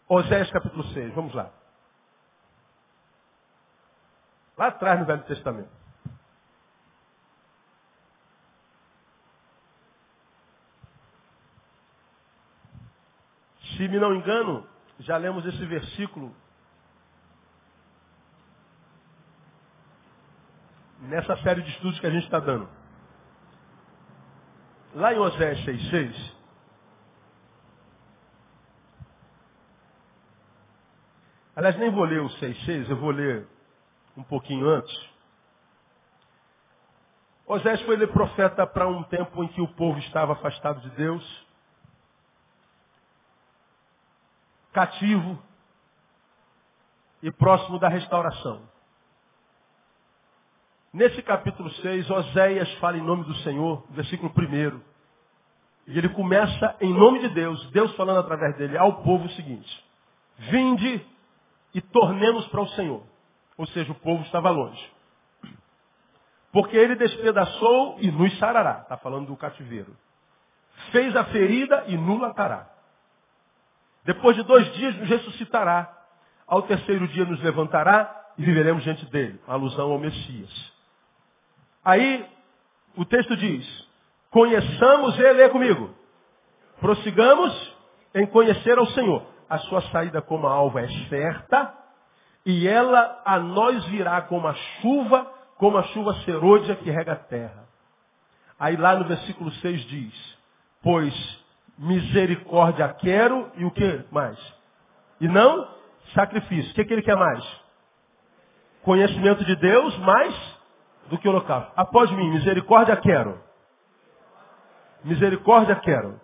[0.08, 1.50] Oséias capítulo 6, vamos lá.
[4.58, 5.83] Lá atrás no Velho Testamento.
[13.76, 14.66] Se me não engano,
[15.00, 16.34] já lemos esse versículo
[21.00, 22.68] nessa série de estudos que a gente está dando.
[24.94, 26.34] Lá em Oséias 6,6,
[31.56, 33.46] aliás, nem vou ler o 6,6, eu vou ler
[34.16, 35.14] um pouquinho antes.
[37.46, 41.43] Oséias foi ler profeta para um tempo em que o povo estava afastado de Deus.
[44.74, 45.38] Cativo
[47.22, 48.60] e próximo da restauração.
[50.92, 54.80] Nesse capítulo 6, Oséias fala em nome do Senhor, versículo 1.
[55.86, 59.84] E ele começa em nome de Deus, Deus falando através dele ao povo o seguinte:
[60.50, 61.06] Vinde
[61.72, 63.02] e tornemos para o Senhor.
[63.56, 64.92] Ou seja, o povo estava longe.
[66.52, 68.80] Porque ele despedaçou e nos sarará.
[68.82, 69.96] Está falando do cativeiro.
[70.90, 72.73] Fez a ferida e nos latará.
[74.04, 75.90] Depois de dois dias nos ressuscitará.
[76.46, 79.40] Ao terceiro dia nos levantará e viveremos diante dele.
[79.46, 80.72] Alusão ao Messias.
[81.84, 82.26] Aí
[82.96, 83.88] o texto diz:
[84.30, 85.94] Conheçamos ele, é comigo.
[86.80, 87.76] Prossigamos
[88.14, 89.22] em conhecer ao Senhor.
[89.48, 91.72] A sua saída como a alva é certa,
[92.46, 97.16] e ela a nós virá como a chuva, como a chuva serôdia que rega a
[97.16, 97.64] terra.
[98.58, 100.38] Aí lá no versículo 6 diz:
[100.82, 101.43] Pois
[101.78, 104.38] misericórdia quero e o que mais?
[105.20, 105.68] E não
[106.14, 106.70] sacrifício.
[106.70, 107.44] O que, que ele quer mais?
[108.82, 110.58] Conhecimento de Deus mais
[111.08, 111.72] do que o local.
[111.76, 113.40] Após mim, misericórdia quero.
[115.02, 116.20] Misericórdia quero.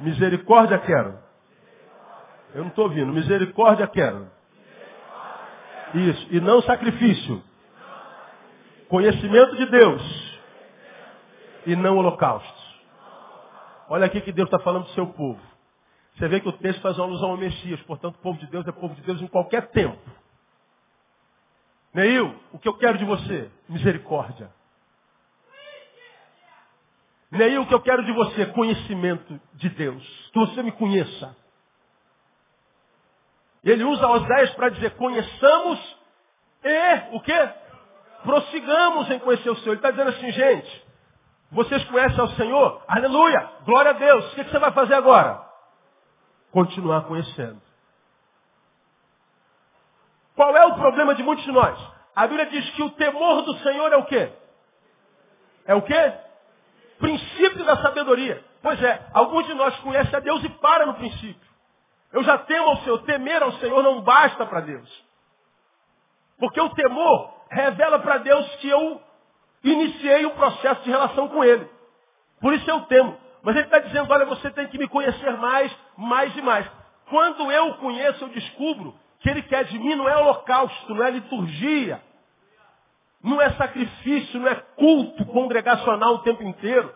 [0.00, 1.18] Misericórdia quero.
[2.54, 3.12] Eu não estou ouvindo.
[3.12, 4.30] Misericórdia quero.
[5.94, 6.26] Isso.
[6.30, 7.42] E não sacrifício.
[8.88, 10.40] Conhecimento de Deus.
[11.66, 12.61] E não holocausto.
[13.92, 15.38] Olha aqui que Deus está falando do seu povo.
[16.14, 18.66] Você vê que o texto faz uma alusão ao Messias, portanto, o povo de Deus
[18.66, 20.00] é povo de Deus em qualquer tempo.
[21.92, 23.50] Neil, o que eu quero de você?
[23.68, 24.50] Misericórdia.
[27.30, 28.46] Neil, o que eu quero de você?
[28.46, 30.30] Conhecimento de Deus.
[30.32, 31.36] Que você me conheça.
[33.62, 35.96] Ele usa Oséias para dizer, conheçamos
[36.64, 37.50] e o quê?
[38.22, 39.72] Prossigamos em conhecer o Senhor.
[39.72, 40.81] Ele está dizendo assim, gente,
[41.52, 42.82] vocês conhecem ao Senhor?
[42.88, 43.50] Aleluia!
[43.64, 44.32] Glória a Deus!
[44.32, 45.46] O que você vai fazer agora?
[46.50, 47.60] Continuar conhecendo.
[50.34, 51.78] Qual é o problema de muitos de nós?
[52.16, 54.32] A Bíblia diz que o temor do Senhor é o quê?
[55.66, 56.12] É o quê?
[56.98, 58.42] Princípio da sabedoria.
[58.62, 61.52] Pois é, alguns de nós conhecem a Deus e param no princípio.
[62.12, 63.02] Eu já temo ao Senhor.
[63.02, 65.04] Temer ao Senhor não basta para Deus.
[66.38, 69.02] Porque o temor revela para Deus que eu
[69.64, 71.68] iniciei um processo de relação com Ele.
[72.40, 73.16] Por isso eu temo.
[73.42, 76.66] Mas Ele está dizendo, olha, você tem que me conhecer mais, mais e mais.
[77.08, 81.04] Quando eu o conheço, eu descubro que Ele quer de mim não é holocausto, não
[81.04, 82.02] é liturgia,
[83.22, 86.92] não é sacrifício, não é culto congregacional o tempo inteiro.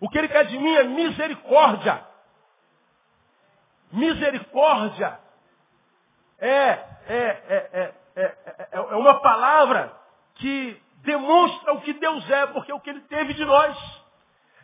[0.00, 2.04] O que Ele quer de mim é misericórdia.
[3.90, 5.18] Misericórdia
[6.38, 8.34] é, é, é, é,
[8.72, 9.92] é uma palavra
[10.34, 14.02] que demonstra o que Deus é, porque é o que Ele teve de nós.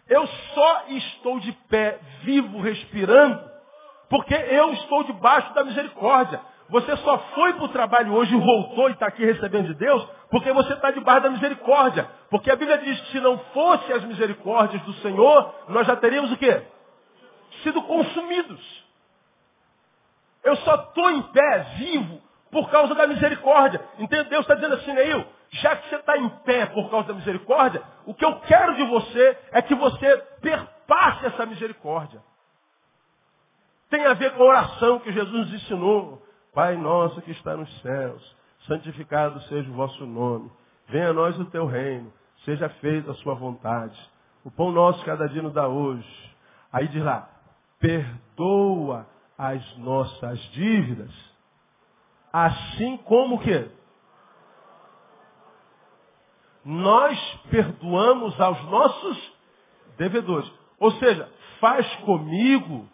[0.09, 3.41] Eu só estou de pé, vivo, respirando,
[4.09, 6.41] porque eu estou debaixo da misericórdia.
[6.71, 10.07] Você só foi para o trabalho hoje e voltou e está aqui recebendo de Deus,
[10.31, 12.09] porque você está debaixo da misericórdia.
[12.31, 16.31] Porque a Bíblia diz que se não fosse as misericórdias do Senhor, nós já teríamos
[16.33, 16.63] o quê?
[17.63, 18.85] Sido consumidos.
[20.45, 23.81] Eu só estou em pé, vivo, por causa da misericórdia.
[23.99, 24.31] Entende?
[24.31, 27.83] Deus está dizendo assim, Neil, já que você está em pé por causa da misericórdia,
[28.05, 32.23] o que eu quero de você é que você perpasse essa misericórdia.
[33.89, 36.23] Tem a ver com a oração que Jesus nos ensinou.
[36.55, 40.51] Pai nosso que está nos céus, santificado seja o vosso nome.
[40.89, 42.13] Venha a nós o teu reino.
[42.45, 43.99] Seja feita a sua vontade.
[44.45, 46.07] O pão nosso cada dia nos dá hoje.
[46.73, 47.29] Aí diz lá,
[47.79, 49.07] perdoa
[49.37, 51.11] as nossas dívidas,
[52.33, 53.71] assim como que
[56.71, 57.19] nós
[57.51, 59.33] perdoamos aos nossos
[59.97, 60.53] devedores.
[60.79, 62.87] Ou seja, faz comigo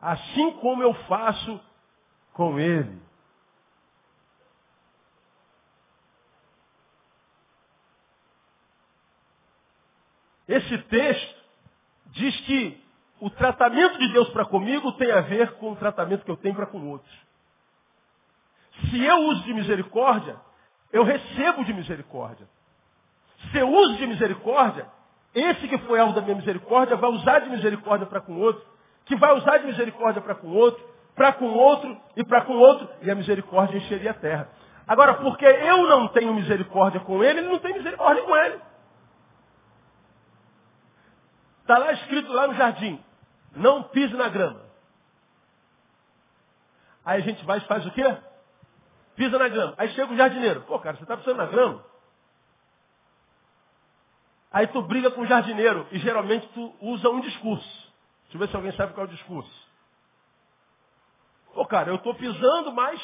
[0.00, 1.60] assim como eu faço
[2.32, 2.98] com ele.
[10.48, 11.44] Esse texto
[12.06, 12.82] diz que
[13.20, 16.54] o tratamento de Deus para comigo tem a ver com o tratamento que eu tenho
[16.54, 17.14] para com outros.
[18.88, 20.40] Se eu uso de misericórdia,
[20.90, 22.48] eu recebo de misericórdia.
[23.50, 24.86] Se eu uso de misericórdia,
[25.34, 28.64] esse que foi alvo da minha misericórdia vai usar de misericórdia para com outro,
[29.04, 30.82] que vai usar de misericórdia para com outro,
[31.14, 34.48] para com outro e para com outro, e a misericórdia encheria a terra.
[34.86, 38.60] Agora, porque eu não tenho misericórdia com ele, ele não tem misericórdia com ele.
[41.60, 43.02] Está lá escrito lá no jardim,
[43.54, 44.62] não pise na grama.
[47.04, 48.16] Aí a gente vai e faz o quê?
[49.16, 49.74] Pisa na grama.
[49.76, 50.60] Aí chega o jardineiro.
[50.62, 51.82] Pô, cara, você está pisando na grama?
[54.50, 57.92] Aí tu briga com o jardineiro e geralmente tu usa um discurso.
[58.22, 59.68] Deixa eu ver se alguém sabe qual é o discurso.
[61.52, 63.00] Pô, cara, eu estou pisando, mas.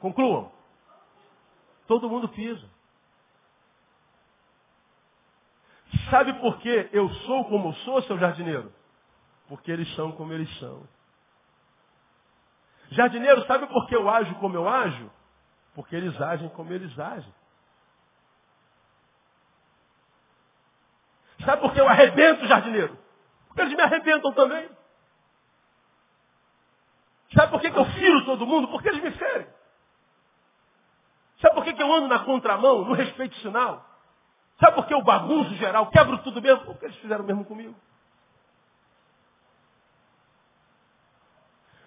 [0.00, 0.52] Concluam.
[1.86, 2.68] Todo mundo pisa.
[6.10, 8.72] Sabe por que eu sou como sou, seu jardineiro?
[9.48, 10.86] Porque eles são como eles são.
[12.90, 15.10] Jardineiro, sabe por que eu ajo como eu ajo?
[15.74, 17.32] Porque eles agem como eles agem.
[21.50, 22.96] Sabe por que eu arrebento, jardineiro?
[23.48, 24.70] Porque eles me arrebentam também.
[27.34, 28.68] Sabe por que, eu firo todo mundo?
[28.68, 29.48] Porque eles me ferem.
[31.40, 33.84] Sabe por que, que eu ando na contramão, no respeito sinal?
[34.60, 36.66] Sabe por que eu bagunço geral, quebro tudo mesmo?
[36.66, 37.74] Porque eles fizeram mesmo comigo.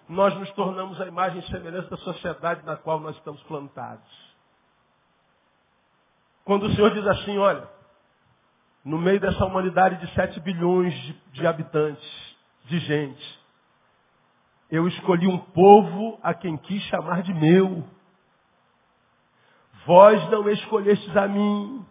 [0.06, 4.34] Nós nos tornamos a imagem e semelhança da sociedade na qual nós estamos plantados.
[6.44, 7.73] Quando o Senhor diz assim, olha,
[8.84, 13.40] no meio dessa humanidade de 7 bilhões de, de habitantes, de gente,
[14.70, 17.84] eu escolhi um povo a quem quis chamar de meu.
[19.86, 21.84] Vós não escolhestes a mim,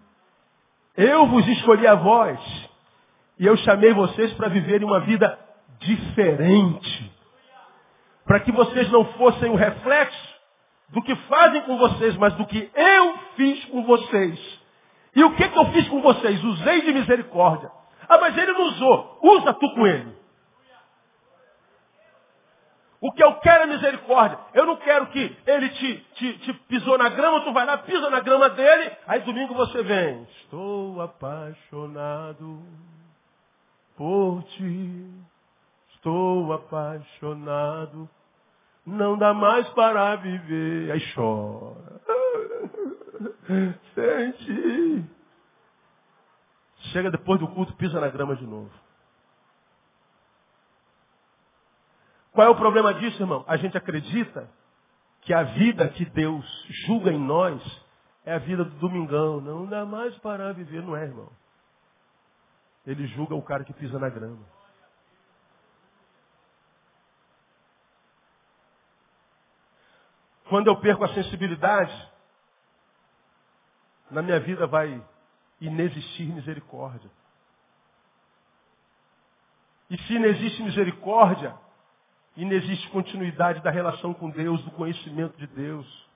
[0.95, 2.39] eu vos escolhi a vós.
[3.39, 5.39] E eu chamei vocês para viverem uma vida
[5.79, 7.11] diferente.
[8.25, 10.33] Para que vocês não fossem o reflexo
[10.89, 14.62] do que fazem com vocês, mas do que eu fiz com vocês.
[15.15, 16.43] E o que, que eu fiz com vocês?
[16.43, 17.71] Usei de misericórdia.
[18.07, 19.19] Ah, mas ele não usou.
[19.21, 20.23] Usa tu com ele.
[22.99, 24.39] O que eu quero é misericórdia.
[24.53, 28.09] Eu não quero que ele te, te, te pisou na grama, tu vai lá, pisa
[28.09, 30.23] na grama dele, aí domingo você vem.
[30.39, 32.63] Estou apaixonado
[33.97, 35.11] por ti.
[35.95, 38.09] Estou apaixonado.
[38.85, 40.91] Não dá mais para viver.
[40.93, 42.01] Aí chora.
[43.95, 45.05] Sente.
[46.91, 48.71] Chega depois do culto, pisa na grama de novo.
[52.31, 53.45] Qual é o problema disso, irmão?
[53.47, 54.49] A gente acredita
[55.21, 56.45] que a vida que Deus
[56.85, 57.61] julga em nós
[58.25, 59.39] é a vida do domingão.
[59.39, 61.31] Não dá mais para viver, não é, irmão?
[62.85, 64.43] Ele julga o cara que pisa na grama.
[70.49, 72.12] Quando eu perco a sensibilidade,
[74.13, 75.03] na minha vida vai
[75.59, 77.09] inexistir misericórdia.
[79.89, 81.55] E se inexiste misericórdia,
[82.37, 86.07] inexiste continuidade da relação com Deus, do conhecimento de Deus.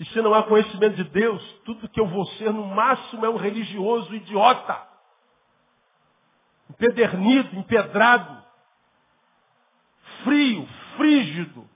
[0.00, 3.28] E se não há conhecimento de Deus, tudo que eu vou ser no máximo é
[3.28, 4.86] um religioso idiota.
[6.70, 8.42] Empedernido, empedrado,
[10.24, 10.66] frio,
[10.96, 11.68] frígido.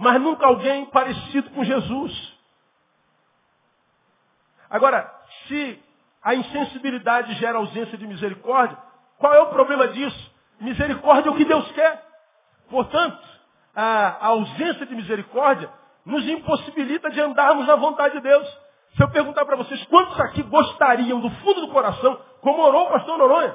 [0.00, 2.38] Mas nunca alguém parecido com Jesus.
[4.70, 5.14] Agora,
[5.46, 5.78] se
[6.22, 8.78] a insensibilidade gera ausência de misericórdia,
[9.18, 10.34] qual é o problema disso?
[10.58, 12.02] Misericórdia é o que Deus quer.
[12.70, 13.20] Portanto,
[13.76, 15.70] a ausência de misericórdia
[16.06, 18.48] nos impossibilita de andarmos na vontade de Deus.
[18.96, 22.90] Se eu perguntar para vocês, quantos aqui gostariam do fundo do coração, como orou o
[22.90, 23.54] pastor Noronha,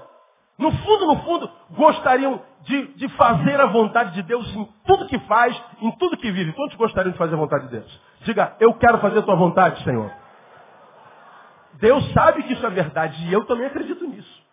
[0.60, 5.20] No fundo, no fundo, gostariam de, de fazer a vontade de Deus em tudo que
[5.20, 6.52] faz, em tudo que vive.
[6.54, 8.02] Quantos gostariam de fazer a vontade de Deus?
[8.22, 10.12] Diga, eu quero fazer a tua vontade, Senhor.
[11.76, 14.44] Deus sabe que isso é verdade e eu também acredito nisso.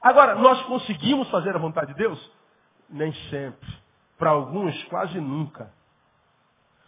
[0.00, 2.32] Agora, nós conseguimos fazer a vontade de Deus?
[2.88, 3.68] Nem sempre.
[4.18, 5.70] Para alguns, quase nunca.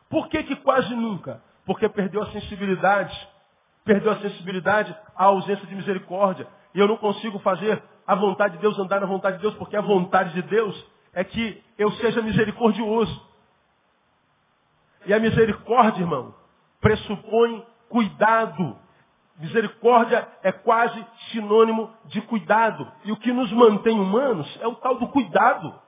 [0.09, 1.43] Por que, que quase nunca?
[1.66, 3.28] Porque perdeu a sensibilidade.
[3.84, 6.47] Perdeu a sensibilidade à ausência de misericórdia.
[6.74, 9.76] E eu não consigo fazer a vontade de Deus, andar na vontade de Deus, porque
[9.76, 13.30] a vontade de Deus é que eu seja misericordioso.
[15.07, 16.34] E a misericórdia, irmão,
[16.80, 18.78] pressupõe cuidado.
[19.38, 22.90] Misericórdia é quase sinônimo de cuidado.
[23.05, 25.80] E o que nos mantém humanos é o tal do cuidado.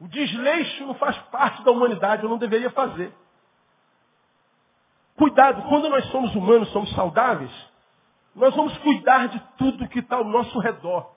[0.00, 3.14] O desleixo não faz parte da humanidade, eu não deveria fazer.
[5.20, 7.50] Cuidado, quando nós somos humanos, somos saudáveis,
[8.34, 11.14] nós vamos cuidar de tudo que está ao nosso redor.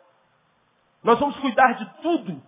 [1.01, 2.43] Nós vamos cuidar de tudo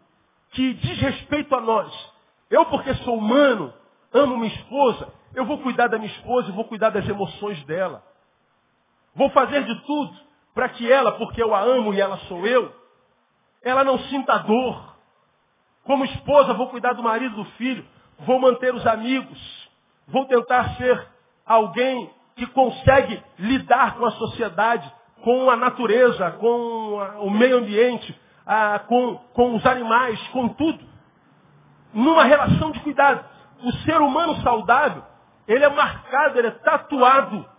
[0.52, 2.14] que diz respeito a nós.
[2.50, 3.74] Eu, porque sou humano,
[4.14, 8.04] amo minha esposa, eu vou cuidar da minha esposa e vou cuidar das emoções dela.
[9.16, 10.14] Vou fazer de tudo
[10.54, 12.70] para que ela, porque eu a amo e ela sou eu,
[13.64, 14.94] ela não sinta dor.
[15.86, 17.88] Como esposa, vou cuidar do marido, do filho,
[18.20, 19.70] vou manter os amigos,
[20.06, 21.15] vou tentar ser
[21.46, 24.92] alguém que consegue lidar com a sociedade,
[25.24, 28.20] com a natureza, com o meio ambiente,
[28.88, 30.84] com, com os animais, com tudo,
[31.94, 33.26] numa relação de cuidado
[33.64, 35.04] o ser humano saudável,
[35.48, 37.50] ele é marcado, ele é tatuado.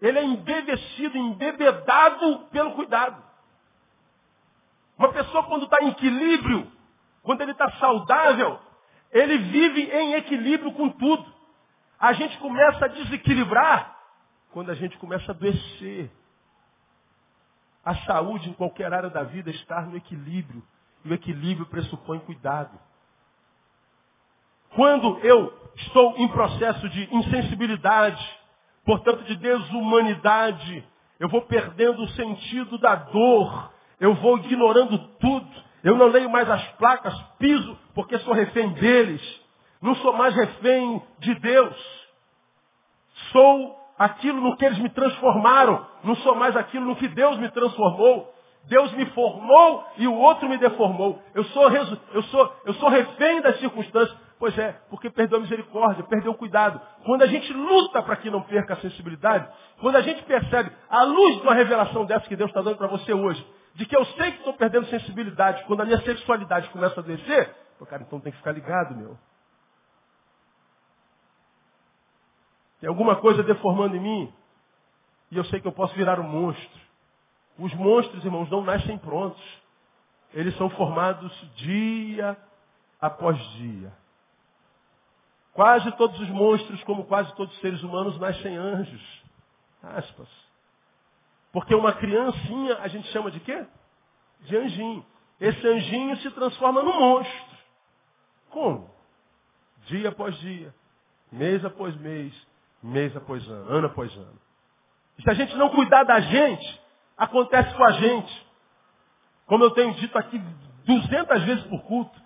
[0.00, 3.20] Ele é embevecido, embebedado pelo cuidado.
[4.96, 6.70] Uma pessoa quando está em equilíbrio,
[7.22, 8.60] quando ele está saudável,
[9.10, 11.37] ele vive em equilíbrio com tudo.
[11.98, 13.96] A gente começa a desequilibrar
[14.52, 16.10] quando a gente começa a adoecer.
[17.84, 20.62] A saúde em qualquer área da vida está no equilíbrio.
[21.04, 22.78] E o equilíbrio pressupõe cuidado.
[24.74, 28.38] Quando eu estou em processo de insensibilidade,
[28.84, 30.84] portanto de desumanidade,
[31.18, 35.48] eu vou perdendo o sentido da dor, eu vou ignorando tudo,
[35.82, 39.20] eu não leio mais as placas, piso, porque sou refém deles,
[39.80, 42.08] não sou mais refém de Deus,
[43.32, 47.50] sou aquilo no que eles me transformaram, não sou mais aquilo no que Deus me
[47.50, 48.34] transformou.
[48.64, 51.22] Deus me formou e o outro me deformou.
[51.34, 51.70] Eu sou,
[52.12, 54.16] eu sou, eu sou refém das circunstâncias.
[54.38, 56.80] Pois é, porque perdeu a misericórdia, perdeu o cuidado.
[57.04, 59.48] Quando a gente luta para que não perca a sensibilidade,
[59.80, 62.86] quando a gente percebe a luz de uma revelação dessa que Deus está dando para
[62.86, 67.00] você hoje, de que eu sei que estou perdendo sensibilidade, quando a minha sexualidade começa
[67.00, 69.16] a descer, pô, cara, então tem que ficar ligado, meu.
[72.80, 74.32] Tem alguma coisa deformando em mim,
[75.30, 76.80] e eu sei que eu posso virar um monstro.
[77.58, 79.42] Os monstros, irmãos, não nascem prontos.
[80.32, 82.36] Eles são formados dia
[83.00, 83.92] após dia.
[85.52, 89.22] Quase todos os monstros, como quase todos os seres humanos, nascem anjos.
[89.82, 90.28] Aspas.
[91.52, 93.66] Porque uma criancinha a gente chama de quê?
[94.42, 95.04] De anjinho.
[95.40, 97.58] Esse anjinho se transforma num monstro.
[98.50, 98.90] Como?
[99.86, 100.74] Dia após dia,
[101.32, 102.34] mês após mês,
[102.82, 104.40] mês após ano, ano após ano.
[105.22, 106.80] Se a gente não cuidar da gente,
[107.16, 108.46] acontece com a gente.
[109.46, 110.38] Como eu tenho dito aqui
[110.84, 112.20] duzentas vezes por culto,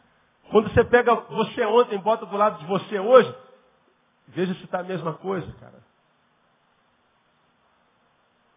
[0.50, 3.34] quando você pega você ontem, bota do lado de você hoje,
[4.28, 5.82] veja se está a mesma coisa, cara.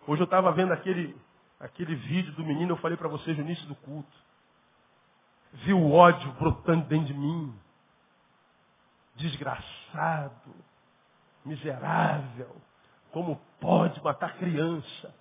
[0.08, 1.16] Hoje eu estava vendo aquele,
[1.60, 4.26] aquele vídeo do menino, eu falei para vocês no início do culto.
[5.54, 7.58] Vi o ódio brotando dentro de mim.
[9.16, 10.54] Desgraçado,
[11.46, 12.56] miserável.
[13.12, 15.14] Como pode matar criança?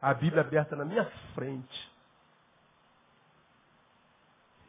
[0.00, 1.04] A Bíblia aberta na minha
[1.34, 1.94] frente.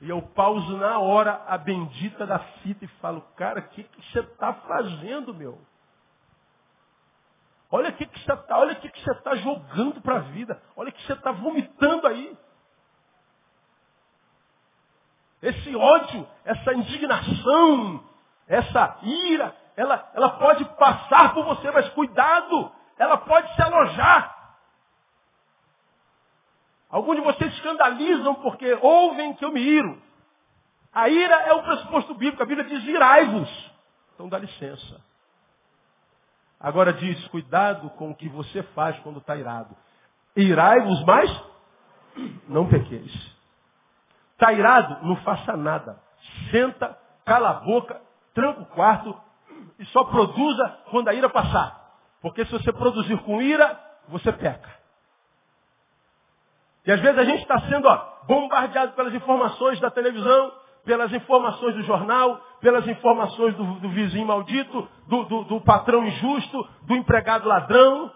[0.01, 4.11] E eu pauso na hora a bendita da fita e falo, cara, o que, que
[4.11, 5.59] você está fazendo, meu?
[7.71, 10.19] Olha o que, que você está, olha o que, que você está jogando para a
[10.19, 10.61] vida.
[10.75, 12.37] Olha o que você está vomitando aí.
[15.41, 18.03] Esse ódio, essa indignação,
[18.47, 24.34] essa ira, ela, ela pode passar por você, mas cuidado, ela pode se alojar.
[26.89, 30.01] Alguns de vocês escandalizam porque ouvem que eu me iro.
[30.93, 32.41] A ira é o pressuposto bíblico.
[32.41, 33.71] A Bíblia diz irai-vos.
[34.13, 35.01] Então dá licença.
[36.57, 39.76] Agora diz, cuidado com o que você faz quando está irado.
[40.38, 41.43] Irai-vos, mas
[42.47, 43.11] não pequeis.
[44.32, 45.05] Está irado?
[45.05, 46.01] Não faça nada.
[46.49, 48.01] Senta, cala a boca,
[48.34, 49.26] tranca o quarto
[49.80, 51.84] e só produza quando a ira passar.
[52.21, 54.73] Porque se você produzir com ira, você peca.
[56.86, 60.51] E às vezes a gente está sendo ó, bombardeado pelas informações da televisão,
[60.86, 66.67] pelas informações do jornal, pelas informações do, do vizinho maldito, do, do, do, patrão injusto,
[66.84, 68.11] do empregado ladrão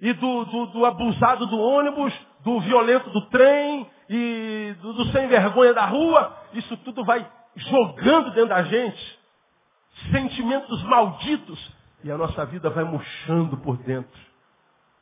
[0.00, 6.34] e do, abusado do ônibus, do violento do trem e do, sem vergonha da rua.
[6.54, 9.23] Isso tudo vai jogando dentro da gente
[10.10, 11.72] sentimentos malditos
[12.02, 14.20] e a nossa vida vai murchando por dentro.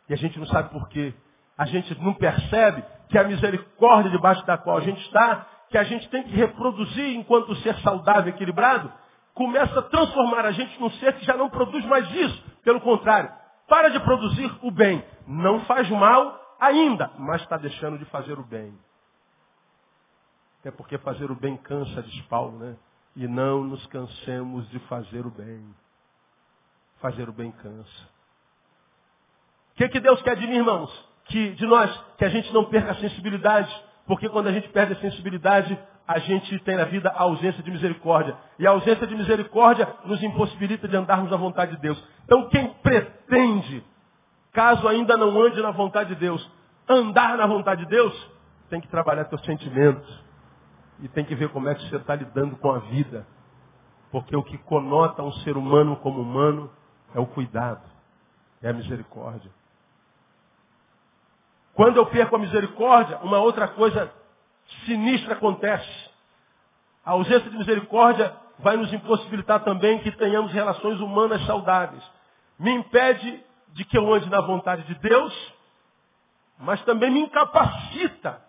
[0.09, 1.15] E a gente não sabe por quê.
[1.57, 5.85] A gente não percebe que a misericórdia debaixo da qual a gente está, que a
[5.85, 8.93] gente tem que reproduzir enquanto ser saudável e equilibrado,
[9.35, 12.45] começa a transformar a gente num ser que já não produz mais isso.
[12.63, 13.31] Pelo contrário,
[13.69, 15.05] para de produzir o bem.
[15.27, 18.79] Não faz mal ainda, mas está deixando de fazer o bem.
[20.61, 22.77] Até porque fazer o bem cansa, diz Paulo, né?
[23.15, 25.63] E não nos cansemos de fazer o bem.
[27.01, 28.13] Fazer o bem cansa.
[29.73, 30.91] O que, que Deus quer de mim, irmãos?
[31.27, 33.73] Que, de nós, que a gente não perca a sensibilidade.
[34.07, 37.71] Porque quando a gente perde a sensibilidade, a gente tem na vida a ausência de
[37.71, 38.37] misericórdia.
[38.59, 42.03] E a ausência de misericórdia nos impossibilita de andarmos na vontade de Deus.
[42.25, 43.85] Então quem pretende,
[44.53, 46.49] caso ainda não ande na vontade de Deus,
[46.89, 48.31] andar na vontade de Deus,
[48.69, 50.32] tem que trabalhar seus sentimentos
[51.03, 53.27] e tem que ver como é que você está lidando com a vida.
[54.11, 56.71] Porque o que conota um ser humano como humano
[57.13, 57.83] é o cuidado,
[58.63, 59.51] é a misericórdia.
[61.75, 64.13] Quando eu perco a misericórdia, uma outra coisa
[64.87, 66.11] sinistra acontece.
[67.05, 72.03] A ausência de misericórdia vai nos impossibilitar também que tenhamos relações humanas saudáveis.
[72.59, 73.43] Me impede
[73.73, 75.55] de que eu ande na vontade de Deus,
[76.59, 78.41] mas também me incapacita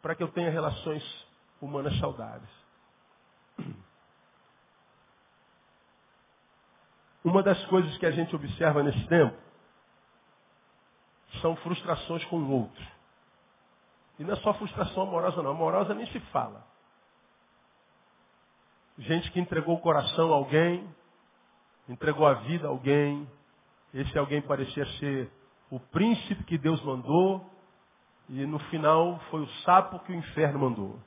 [0.00, 1.27] para que eu tenha relações
[1.60, 2.50] humanas saudáveis.
[7.24, 9.36] Uma das coisas que a gente observa nesse tempo
[11.42, 12.86] são frustrações com o outro.
[14.18, 15.50] E não é só frustração amorosa, não.
[15.50, 16.66] Amorosa nem se fala.
[18.98, 20.88] Gente que entregou o coração a alguém,
[21.88, 23.28] entregou a vida a alguém.
[23.94, 25.30] Esse alguém parecia ser
[25.70, 27.48] o príncipe que Deus mandou,
[28.28, 30.98] e no final foi o sapo que o inferno mandou.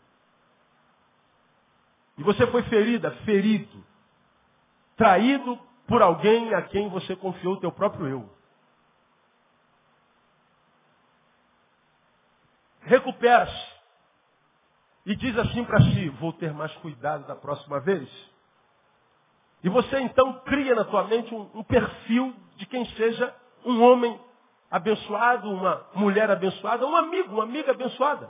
[2.21, 3.83] E você foi ferida, ferido,
[4.95, 5.57] traído
[5.87, 8.29] por alguém a quem você confiou o teu próprio eu.
[12.81, 13.71] Recupera-se.
[15.03, 18.07] E diz assim para si, vou ter mais cuidado da próxima vez.
[19.63, 24.21] E você então cria na tua mente um, um perfil de quem seja um homem
[24.69, 28.29] abençoado, uma mulher abençoada, um amigo, uma amiga abençoada.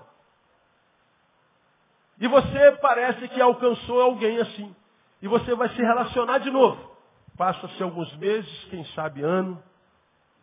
[2.22, 4.76] E você parece que alcançou alguém assim.
[5.24, 6.92] E você vai se relacionar de novo.
[7.36, 9.62] Passa-se alguns meses, quem sabe ano,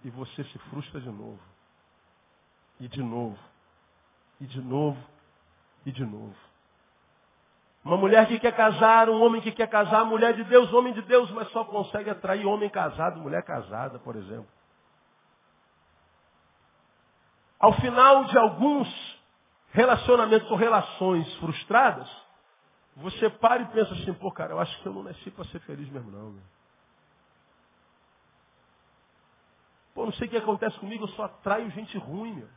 [0.04, 1.38] e você se frustra de novo.
[2.80, 3.38] E de novo.
[4.40, 4.98] E de novo.
[5.86, 6.34] E de novo.
[7.84, 11.02] Uma mulher que quer casar, um homem que quer casar, mulher de Deus, homem de
[11.02, 14.48] Deus, mas só consegue atrair homem casado, mulher casada, por exemplo.
[17.60, 19.07] Ao final de alguns
[19.78, 22.10] relacionamentos ou relações frustradas,
[22.96, 25.60] você para e pensa assim, pô, cara, eu acho que eu não nasci para ser
[25.60, 26.32] feliz mesmo, não.
[26.32, 26.42] Meu.
[29.94, 32.48] Pô, não sei o que acontece comigo, eu só atraio gente ruim, meu.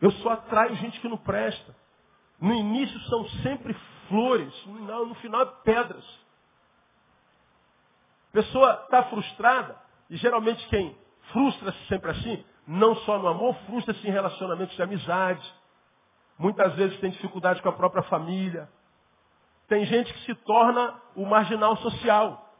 [0.00, 1.76] Eu só atraio gente que não presta.
[2.40, 3.74] No início são sempre
[4.08, 6.04] flores, no, final é pedras.
[8.30, 9.78] A pessoa está frustrada,
[10.08, 10.96] e geralmente quem
[11.32, 15.54] frustra-se sempre assim, não só no amor, frustra-se em relacionamentos de amizade.
[16.38, 18.68] Muitas vezes tem dificuldade com a própria família.
[19.68, 22.52] Tem gente que se torna o marginal social.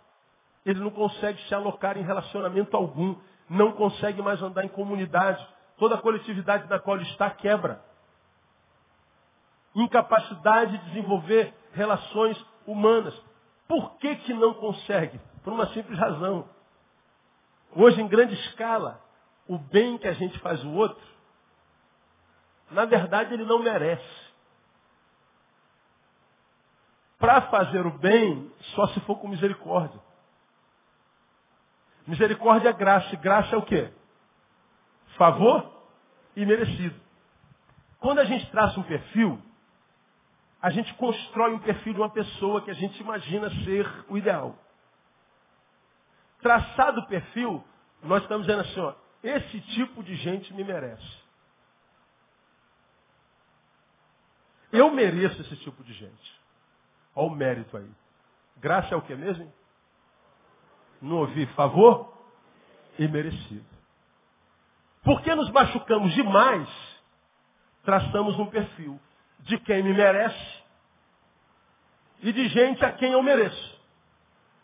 [0.65, 3.17] Ele não consegue se alocar em relacionamento algum.
[3.49, 5.47] Não consegue mais andar em comunidade.
[5.79, 7.83] Toda a coletividade na qual está quebra.
[9.75, 13.15] Incapacidade de desenvolver relações humanas.
[13.67, 15.21] Por que, que não consegue?
[15.43, 16.49] Por uma simples razão.
[17.75, 19.04] Hoje, em grande escala,
[19.47, 21.03] o bem que a gente faz o outro,
[22.71, 24.25] na verdade ele não merece.
[27.19, 30.01] Para fazer o bem, só se for com misericórdia.
[32.07, 33.15] Misericórdia é graça.
[33.15, 33.91] E graça é o quê?
[35.17, 35.73] Favor
[36.37, 37.01] e merecido.
[37.99, 39.41] Quando a gente traça um perfil,
[40.61, 44.59] a gente constrói um perfil de uma pessoa que a gente imagina ser o ideal.
[46.41, 47.65] Traçado o perfil,
[48.03, 48.95] nós estamos dizendo assim, ó,
[49.25, 51.25] esse tipo de gente me merece.
[54.71, 56.41] Eu mereço esse tipo de gente.
[57.17, 57.91] Olha o mérito aí.
[58.59, 59.53] Graça é o que mesmo?
[61.05, 62.13] não ouvi favor
[62.99, 63.65] imerecido.
[65.03, 66.69] Porque nos machucamos demais,
[67.85, 68.99] traçamos um perfil
[69.41, 70.63] de quem me merece
[72.23, 73.75] e de gente a quem eu mereço.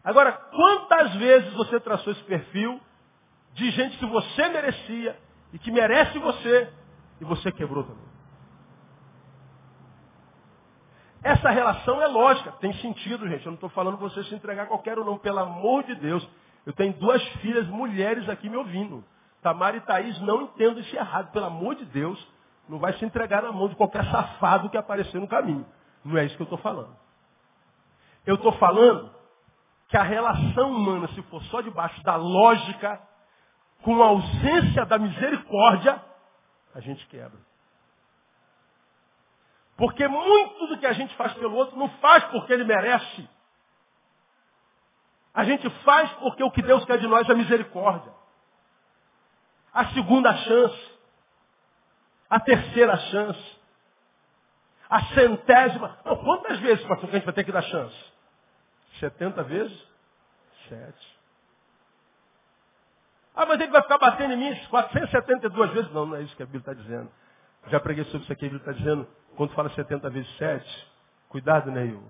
[0.02, 2.80] Agora, quantas vezes você traçou esse perfil
[3.54, 5.18] de gente que você merecia
[5.52, 6.72] e que merece você
[7.20, 8.10] e você quebrou também?
[11.22, 13.44] Essa relação é lógica, tem sentido, gente.
[13.44, 16.26] Eu não estou falando você se entregar a qualquer um, não, pelo amor de Deus.
[16.64, 19.04] Eu tenho duas filhas mulheres aqui me ouvindo.
[19.42, 22.26] Tamara e Thaís não entendo isso errado, pelo amor de Deus.
[22.68, 25.66] Não vai se entregar na mão de qualquer safado que aparecer no caminho.
[26.04, 26.96] Não é isso que eu estou falando.
[28.24, 29.10] Eu estou falando
[29.88, 33.00] que a relação humana, se for só debaixo da lógica,
[33.82, 36.02] com a ausência da misericórdia,
[36.74, 37.38] a gente quebra.
[39.76, 43.28] Porque muito do que a gente faz pelo outro não faz porque ele merece.
[45.32, 48.12] A gente faz porque o que Deus quer de nós é misericórdia.
[49.72, 50.98] A segunda chance.
[52.28, 53.60] A terceira chance.
[54.88, 55.88] A centésima.
[56.04, 58.12] Quantas vezes, pastor, que a gente vai ter que dar chance?
[58.98, 59.88] 70 vezes?
[60.68, 61.09] 7.
[63.40, 65.90] Ah, mas ele vai ficar batendo em mim 472 vezes?
[65.92, 67.10] Não, não é isso que a Bíblia está dizendo.
[67.68, 70.92] Já preguei sobre isso aqui, a Bíblia está dizendo, quando fala 70 vezes 7,
[71.30, 72.02] cuidado, Neil,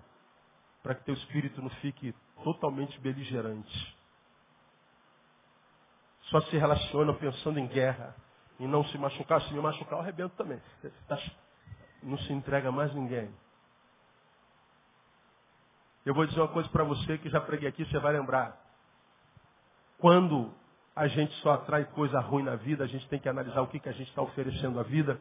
[0.82, 2.12] para que teu espírito não fique
[2.42, 3.96] totalmente beligerante.
[6.22, 8.12] Só se relaciona pensando em guerra,
[8.58, 9.40] e não se machucar.
[9.42, 10.60] Se me machucar, eu arrebento também.
[11.06, 11.16] Tá
[12.02, 13.32] não se entrega mais ninguém.
[16.04, 18.60] Eu vou dizer uma coisa para você que já preguei aqui, você vai lembrar.
[19.96, 20.58] Quando
[20.94, 23.78] a gente só atrai coisa ruim na vida, a gente tem que analisar o que,
[23.78, 25.20] que a gente está oferecendo à vida.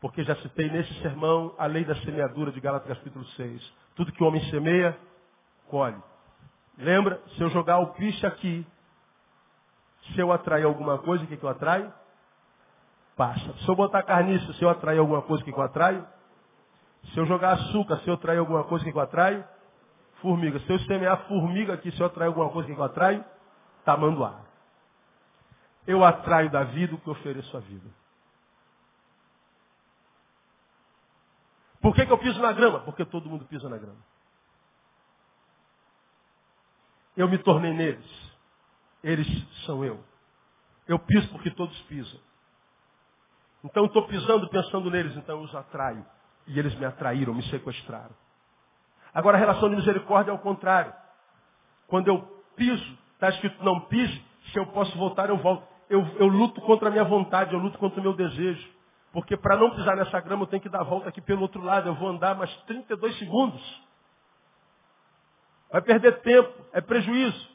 [0.00, 3.72] Porque já citei nesse sermão a lei da semeadura de Gálatas capítulo 6.
[3.94, 4.98] Tudo que o homem semeia,
[5.68, 5.96] colhe.
[6.76, 7.20] Lembra?
[7.36, 8.66] Se eu jogar o piche aqui,
[10.12, 11.92] se eu atrair alguma coisa, o que, que eu atraio?
[13.16, 13.52] Passa.
[13.58, 16.04] Se eu botar carniça, se eu atrair alguma coisa, o que, que eu atraio?
[17.12, 19.44] Se eu jogar açúcar, se eu atrair alguma coisa, o que, que eu atraio?
[20.20, 20.58] Formiga.
[20.60, 23.24] Se eu semear formiga aqui, se eu atrair alguma coisa, o que eu atraio?
[23.84, 24.40] Tamanduá.
[25.86, 27.88] Eu atraio da vida o que ofereço à vida.
[31.80, 32.80] Por que, que eu piso na grama?
[32.80, 33.98] Porque todo mundo pisa na grama.
[37.16, 38.32] Eu me tornei neles.
[39.02, 39.26] Eles
[39.66, 40.02] são eu.
[40.86, 42.20] Eu piso porque todos pisam.
[43.64, 46.04] Então estou pisando pensando neles, então eu os atraio.
[46.46, 48.14] E eles me atraíram, me sequestraram.
[49.12, 50.92] Agora a relação de misericórdia é o contrário.
[51.86, 52.22] Quando eu
[52.56, 55.66] piso, está escrito não pise, se eu posso voltar, eu volto.
[55.92, 58.66] Eu, eu luto contra a minha vontade, eu luto contra o meu desejo.
[59.12, 61.60] Porque para não pisar nessa grama, eu tenho que dar a volta aqui pelo outro
[61.62, 61.86] lado.
[61.86, 63.82] Eu vou andar mais 32 segundos.
[65.70, 67.46] Vai perder tempo, é prejuízo.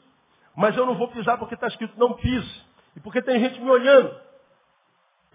[0.54, 2.64] Mas eu não vou pisar porque está escrito não pise.
[2.94, 4.14] E porque tem gente me olhando.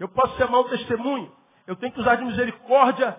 [0.00, 1.30] Eu posso ser mau testemunho.
[1.66, 3.18] Eu tenho que usar de misericórdia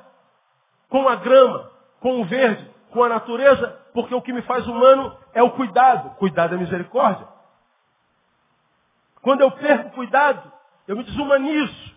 [0.90, 5.16] com a grama, com o verde, com a natureza, porque o que me faz humano
[5.32, 6.10] é o cuidado.
[6.16, 7.35] Cuidado é misericórdia.
[9.26, 10.54] Quando eu perco cuidado,
[10.88, 11.96] eu me desumanizo.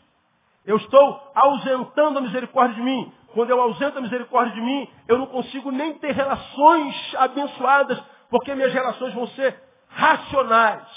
[0.64, 3.12] Eu estou ausentando a misericórdia de mim.
[3.34, 8.54] Quando eu ausento a misericórdia de mim, eu não consigo nem ter relações abençoadas, porque
[8.54, 10.88] minhas relações vão ser racionais.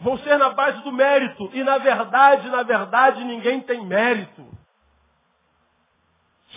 [0.00, 1.50] Vão ser na base do mérito.
[1.52, 4.46] E na verdade, na verdade, ninguém tem mérito.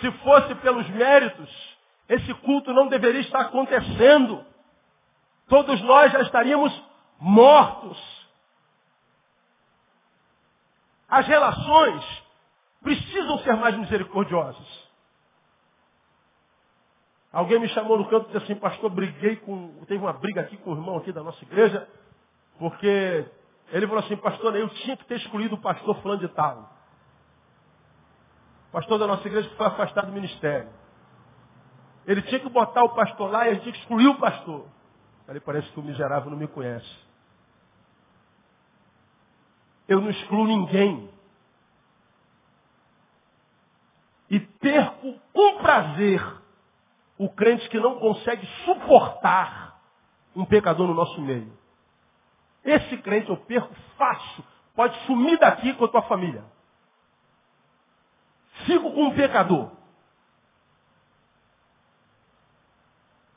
[0.00, 1.76] Se fosse pelos méritos,
[2.08, 4.53] esse culto não deveria estar acontecendo.
[5.48, 6.72] Todos nós já estaríamos
[7.18, 8.26] mortos.
[11.08, 12.22] As relações
[12.82, 14.84] precisam ser mais misericordiosas.
[17.32, 19.84] Alguém me chamou no canto e disse assim, pastor, briguei com.
[19.86, 21.88] Teve uma briga aqui com o irmão aqui da nossa igreja,
[22.58, 23.26] porque
[23.70, 26.74] ele falou assim, pastor, eu tinha que ter escolhido o pastor fulano de tal
[28.74, 30.68] pastor da nossa igreja que foi afastado do ministério.
[32.04, 34.66] Ele tinha que botar o pastor lá e a gente excluir o pastor.
[35.26, 37.04] Falei, parece que o miserável não me conhece.
[39.88, 41.10] Eu não excluo ninguém.
[44.30, 46.20] E perco com prazer
[47.18, 49.80] o crente que não consegue suportar
[50.34, 51.56] um pecador no nosso meio.
[52.64, 54.44] Esse crente eu perco fácil.
[54.74, 56.44] Pode sumir daqui com a tua família.
[58.66, 59.70] Fico com um pecador.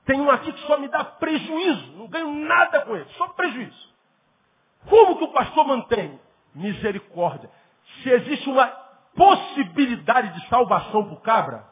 [0.07, 1.97] Tem um aqui que só me dá prejuízo.
[1.97, 3.93] Não ganho nada com ele, só prejuízo.
[4.89, 6.17] Como que o pastor mantém?
[6.55, 7.49] Misericórdia.
[8.01, 8.67] Se existe uma
[9.13, 11.65] possibilidade de salvação para o cabra,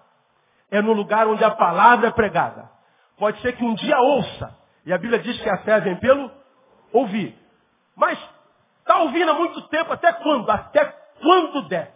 [0.70, 2.70] é no lugar onde a palavra é pregada.
[3.18, 4.54] Pode ser que um dia ouça.
[4.86, 6.30] E a Bíblia diz que a fé vem pelo
[6.92, 7.40] ouvir.
[7.96, 8.20] Mas
[8.80, 10.50] está ouvindo há muito tempo, até quando?
[10.50, 10.86] Até
[11.22, 11.96] quando der.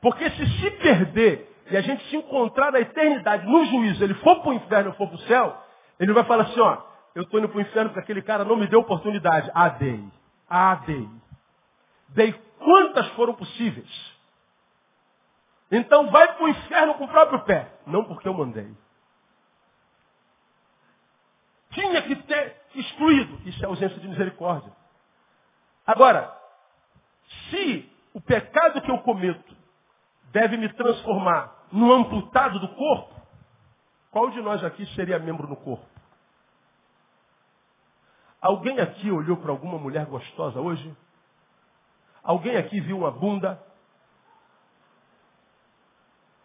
[0.00, 4.40] Porque se se perder e a gente se encontrar na eternidade, no juízo, ele for
[4.40, 5.62] para o inferno ou for para o céu,
[5.98, 6.82] ele vai falar assim, ó,
[7.14, 9.50] eu estou indo para o inferno porque aquele cara não me deu oportunidade.
[9.54, 10.04] Ah, dei.
[10.48, 11.08] Ah, dei.
[12.08, 14.14] Dei quantas foram possíveis.
[15.70, 17.72] Então vai para o inferno com o próprio pé.
[17.86, 18.70] Não porque eu mandei.
[21.70, 23.48] Tinha que ter excluído.
[23.48, 24.72] Isso é ausência de misericórdia.
[25.86, 26.36] Agora,
[27.50, 29.56] se o pecado que eu cometo
[30.32, 33.12] deve me transformar no amputado do corpo,
[34.12, 35.84] qual de nós aqui seria membro no corpo?
[38.40, 40.96] Alguém aqui olhou para alguma mulher gostosa hoje?
[42.22, 43.60] Alguém aqui viu uma bunda?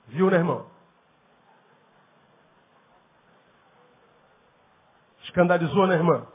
[0.07, 0.65] Viu, né, irmão?
[5.25, 6.25] Escandalizou, né, irmã?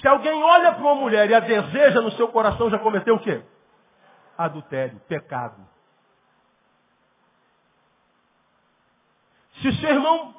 [0.00, 3.20] Se alguém olha para uma mulher e a deseja no seu coração, já cometeu o
[3.20, 3.44] quê?
[4.36, 5.66] Adultério, pecado.
[9.60, 10.34] Se seu irmão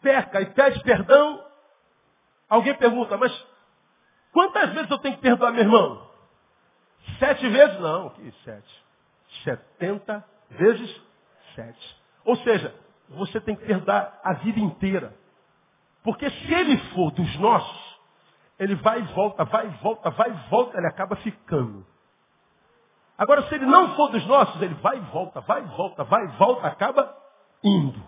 [0.00, 1.44] peca e pede perdão,
[2.48, 3.46] alguém pergunta, mas
[4.32, 6.10] quantas vezes eu tenho que perdoar meu irmão?
[7.18, 7.80] Sete vezes?
[7.80, 8.84] Não, que sete?
[9.44, 11.02] Setenta vezes
[11.54, 12.02] sete.
[12.24, 12.74] Ou seja,
[13.08, 15.14] você tem que perdoar a vida inteira.
[16.02, 18.00] Porque se ele for dos nossos,
[18.58, 21.86] ele vai e volta, vai e volta, vai e volta, ele acaba ficando.
[23.18, 26.24] Agora, se ele não for dos nossos, ele vai e volta, vai e volta, vai
[26.24, 27.16] e volta, acaba
[27.62, 28.02] indo.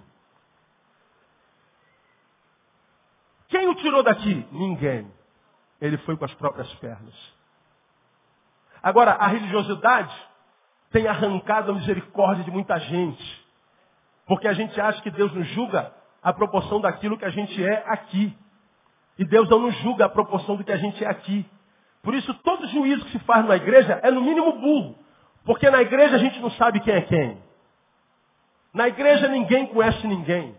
[3.48, 4.46] Quem o tirou daqui?
[4.52, 5.10] Ninguém.
[5.80, 7.14] Ele foi com as próprias pernas.
[8.82, 10.14] Agora, a religiosidade
[10.90, 13.46] tem arrancado a misericórdia de muita gente.
[14.26, 15.92] Porque a gente acha que Deus nos julga
[16.22, 18.36] a proporção daquilo que a gente é aqui.
[19.18, 21.48] E Deus não nos julga a proporção do que a gente é aqui.
[22.08, 24.96] Por isso, todo juízo que se faz na igreja é no mínimo burro.
[25.44, 27.36] Porque na igreja a gente não sabe quem é quem.
[28.72, 30.56] Na igreja ninguém conhece ninguém.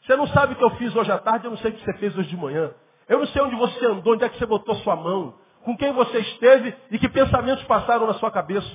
[0.00, 1.84] Você não sabe o que eu fiz hoje à tarde, eu não sei o que
[1.84, 2.70] você fez hoje de manhã.
[3.08, 5.92] Eu não sei onde você andou, onde é que você botou sua mão, com quem
[5.92, 8.70] você esteve e que pensamentos passaram na sua cabeça.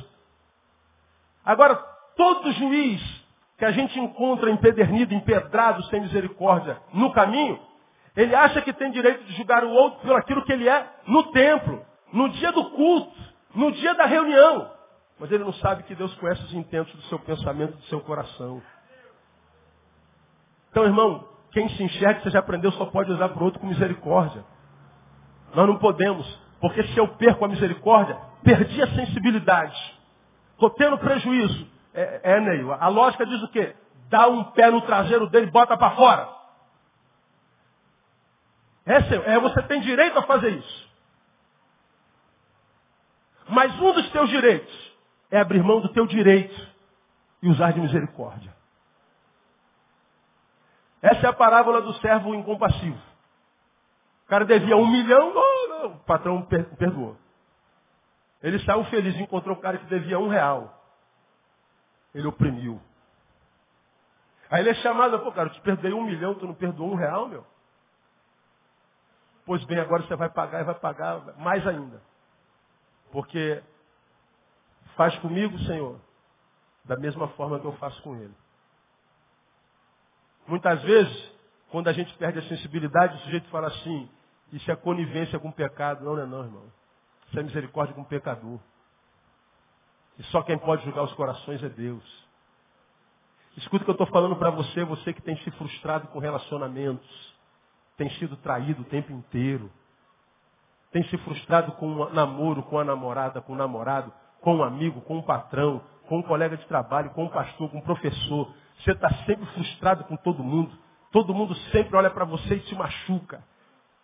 [1.45, 1.75] Agora,
[2.17, 3.01] todo juiz
[3.57, 7.57] que a gente encontra empedernido, empedrado, sem misericórdia, no caminho,
[8.15, 11.31] ele acha que tem direito de julgar o outro por aquilo que ele é no
[11.31, 13.15] templo, no dia do culto,
[13.53, 14.71] no dia da reunião.
[15.19, 18.61] Mas ele não sabe que Deus conhece os intentos do seu pensamento, do seu coração.
[20.71, 23.67] Então, irmão, quem se enxerga, você já aprendeu, só pode usar para o outro com
[23.67, 24.43] misericórdia.
[25.53, 26.27] Nós não podemos,
[26.59, 29.77] porque se eu perco a misericórdia, perdi a sensibilidade.
[30.51, 31.67] Estou tendo prejuízo.
[31.93, 33.73] É, é Neil, a lógica diz o quê?
[34.09, 36.34] Dá um pé no traseiro dele bota para fora.
[38.85, 40.89] É, seu, é, você tem direito a fazer isso.
[43.49, 44.95] Mas um dos teus direitos
[45.31, 46.55] é abrir mão do teu direito
[47.41, 48.55] e usar de misericórdia.
[51.01, 52.99] Essa é a parábola do servo incompassivo.
[54.25, 56.41] O cara devia um milhão, não, o patrão
[56.77, 57.15] perdoou.
[58.41, 60.83] Ele saiu feliz, encontrou o cara que devia um real.
[62.13, 62.81] Ele oprimiu.
[64.49, 66.95] Aí ele é chamado, pô, cara, eu te perdoei um milhão, tu não perdoou um
[66.95, 67.45] real, meu?
[69.45, 72.01] Pois bem, agora você vai pagar e vai pagar mais ainda.
[73.11, 73.61] Porque
[74.95, 75.99] faz comigo, Senhor,
[76.83, 78.33] da mesma forma que eu faço com ele.
[80.47, 81.31] Muitas vezes,
[81.69, 84.09] quando a gente perde a sensibilidade, o sujeito fala assim,
[84.51, 86.03] isso é conivência com o pecado.
[86.03, 86.63] Não, não é não, irmão.
[87.27, 88.59] Isso é misericórdia com o pecador.
[90.17, 92.25] E só quem pode julgar os corações é Deus.
[93.57, 97.34] Escuta o que eu estou falando para você, você que tem se frustrado com relacionamentos
[97.97, 99.71] tem sido traído o tempo inteiro,
[100.91, 105.01] tem se frustrado com um namoro, com a namorada, com o namorado, com um amigo,
[105.01, 108.53] com um patrão, com um colega de trabalho, com um pastor, com um professor.
[108.79, 110.71] Você está sempre frustrado com todo mundo.
[111.11, 113.43] Todo mundo sempre olha para você e te machuca.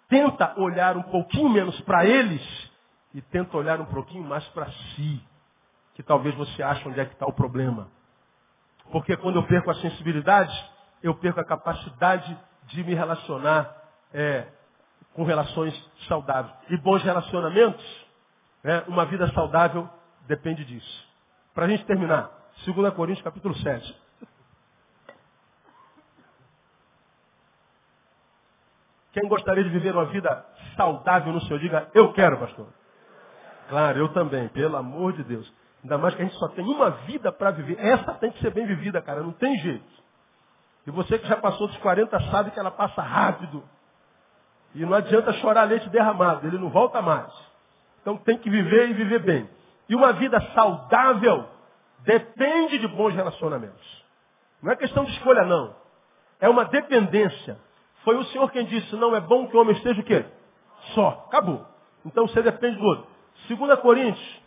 [0.10, 2.42] Tenta olhar um pouquinho menos para eles
[3.14, 5.22] e tenta olhar um pouquinho mais para si.
[5.94, 7.89] Que talvez você ache onde é que está o problema.
[8.92, 10.54] Porque quando eu perco a sensibilidade,
[11.02, 13.81] eu perco a capacidade de me relacionar
[14.14, 14.47] é,
[15.14, 15.74] com relações
[16.07, 16.53] saudáveis.
[16.70, 18.07] E bons relacionamentos,
[18.64, 19.89] é, uma vida saudável
[20.28, 21.07] depende disso.
[21.53, 22.30] Para a gente terminar,
[22.66, 24.01] 2 Coríntios capítulo 7.
[29.14, 30.45] Quem gostaria de viver uma vida
[30.78, 32.68] saudável no Senhor, diga, eu quero, pastor.
[33.68, 35.51] Claro, eu também, pelo amor de Deus.
[35.84, 37.78] Ainda mais que a gente só tem uma vida para viver.
[37.80, 39.22] Essa tem que ser bem vivida, cara.
[39.22, 40.01] Não tem jeito.
[40.86, 43.64] E você que já passou dos 40 sabe que ela passa rápido.
[44.74, 46.48] E não adianta chorar leite derramado.
[46.48, 47.32] Ele não volta mais.
[48.02, 49.50] Então tem que viver e viver bem.
[49.90, 51.46] E uma vida saudável
[52.00, 54.06] depende de bons relacionamentos.
[54.62, 55.76] Não é questão de escolha, não.
[56.40, 57.60] É uma dependência.
[58.04, 60.26] Foi o Senhor quem disse, não é bom que o homem esteja o quê?
[60.94, 61.26] Só.
[61.28, 61.66] Acabou.
[62.06, 63.08] Então você depende do outro.
[63.48, 64.42] 2 Coríntios,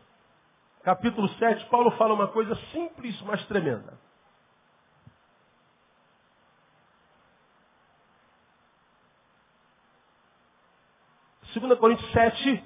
[0.83, 3.99] capítulo 7, Paulo fala uma coisa simples, mas tremenda.
[11.55, 12.65] Segunda Coríntios 7,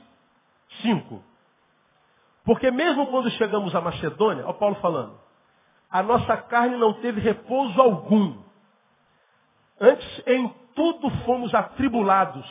[0.82, 1.22] 5.
[2.42, 5.20] Porque mesmo quando chegamos à Macedônia, ó Paulo falando,
[5.90, 8.38] a nossa carne não teve repouso algum.
[9.78, 12.48] Antes, em tudo fomos atribulados.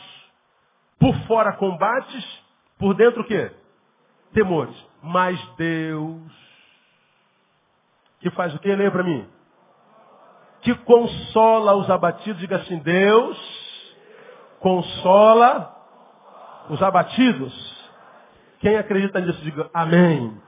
[0.98, 2.42] Por fora combates,
[2.78, 3.52] por dentro o quê?
[4.32, 4.76] Temores.
[5.02, 6.32] Mas Deus,
[8.20, 8.74] que faz o quê?
[8.74, 9.28] Leia para mim.
[10.62, 12.40] Que consola os abatidos.
[12.40, 13.58] Diga assim, Deus
[14.60, 15.77] consola
[16.70, 17.54] os abatidos.
[18.60, 20.40] Quem acredita nisso, diga amém.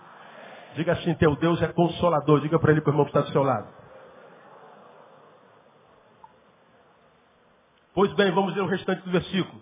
[0.74, 2.40] Diga assim, teu Deus é consolador.
[2.40, 3.68] Diga para ele, para o irmão que está do seu lado.
[7.94, 9.60] Pois bem, vamos ler o restante do versículo.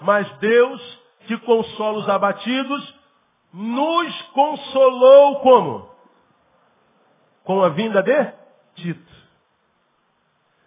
[0.00, 2.94] Mas Deus, que consola os abatidos,
[3.52, 5.90] nos consolou como?
[7.44, 8.32] Com a vinda de
[8.74, 9.12] Tito.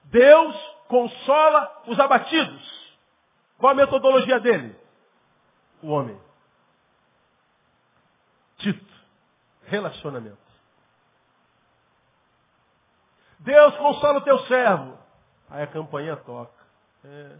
[0.05, 0.55] Deus
[0.87, 2.95] consola os abatidos.
[3.57, 4.75] Qual a metodologia dele?
[5.81, 6.19] O homem.
[8.57, 8.97] Tito.
[9.65, 10.37] Relacionamento.
[13.39, 14.97] Deus consola o teu servo.
[15.49, 16.53] Aí a campanha toca.
[17.05, 17.37] É.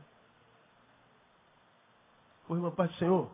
[2.48, 3.30] Ô irmã, Pai do Senhor.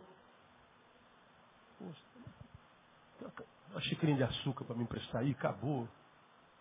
[3.69, 5.87] Uma xicrinha de açúcar para me emprestar aí, acabou.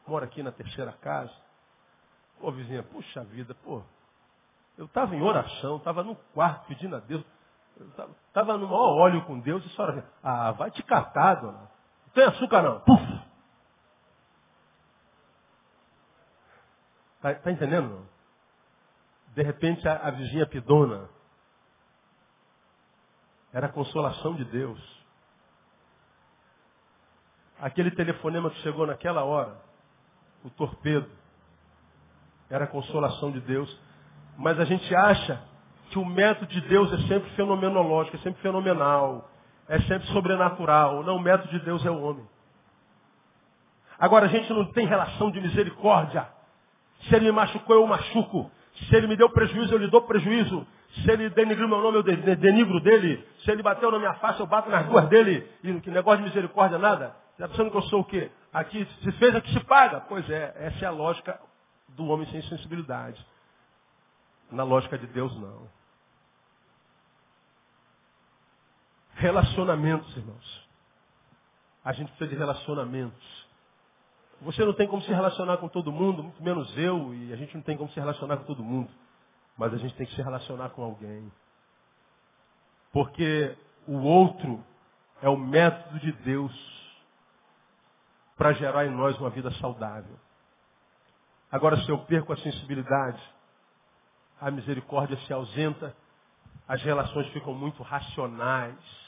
[0.06, 1.34] Moro aqui na terceira casa.
[2.40, 3.82] Pô, vizinha, puxa vida, pô.
[4.76, 7.24] Eu estava em oração, estava no quarto pedindo a Deus.
[8.26, 11.58] Estava no maior óleo com Deus e a senhora, ah, vai te catar, dona.
[12.06, 12.80] Não tem açúcar não.
[12.80, 13.22] Puf!
[17.20, 17.88] Tá, tá entendendo?
[17.88, 18.06] Não?
[19.34, 21.08] De repente a, a vizinha pidona
[23.52, 25.02] era a consolação de Deus.
[27.60, 29.56] Aquele telefonema que chegou naquela hora,
[30.44, 31.08] o torpedo,
[32.50, 33.80] era a consolação de Deus.
[34.36, 35.51] Mas a gente acha
[35.92, 39.30] que o método de Deus é sempre fenomenológico, é sempre fenomenal,
[39.68, 41.02] é sempre sobrenatural.
[41.02, 42.26] Não, o método de Deus é o homem.
[43.98, 46.26] Agora, a gente não tem relação de misericórdia.
[47.02, 48.50] Se ele me machucou, eu machuco.
[48.88, 50.66] Se ele me deu prejuízo, eu lhe dou prejuízo.
[50.94, 53.22] Se ele denigriu meu nome, eu denigro dele.
[53.44, 55.46] Se ele bateu na minha face, eu bato nas duas dele.
[55.62, 57.14] E que negócio de misericórdia, nada.
[57.36, 58.30] Você está pensando que eu sou o quê?
[58.50, 60.00] Aqui se fez, aqui se paga.
[60.00, 61.38] Pois é, essa é a lógica
[61.88, 63.22] do homem sem sensibilidade.
[64.50, 65.81] Na lógica de Deus, não.
[69.14, 70.68] Relacionamentos, irmãos.
[71.84, 73.46] A gente precisa de relacionamentos.
[74.40, 77.54] Você não tem como se relacionar com todo mundo, muito menos eu, e a gente
[77.54, 78.90] não tem como se relacionar com todo mundo.
[79.56, 81.30] Mas a gente tem que se relacionar com alguém.
[82.92, 83.56] Porque
[83.86, 84.64] o outro
[85.20, 86.52] é o método de Deus
[88.36, 90.18] para gerar em nós uma vida saudável.
[91.50, 93.22] Agora, se eu perco a sensibilidade,
[94.40, 95.94] a misericórdia se ausenta,
[96.66, 99.01] as relações ficam muito racionais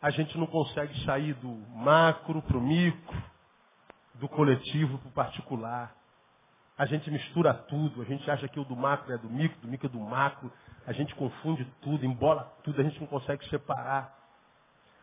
[0.00, 3.22] a gente não consegue sair do macro para o micro,
[4.14, 5.94] do coletivo para o particular.
[6.76, 9.68] A gente mistura tudo, a gente acha que o do macro é do micro, do
[9.68, 10.52] micro é do macro,
[10.86, 14.16] a gente confunde tudo, embola tudo, a gente não consegue separar.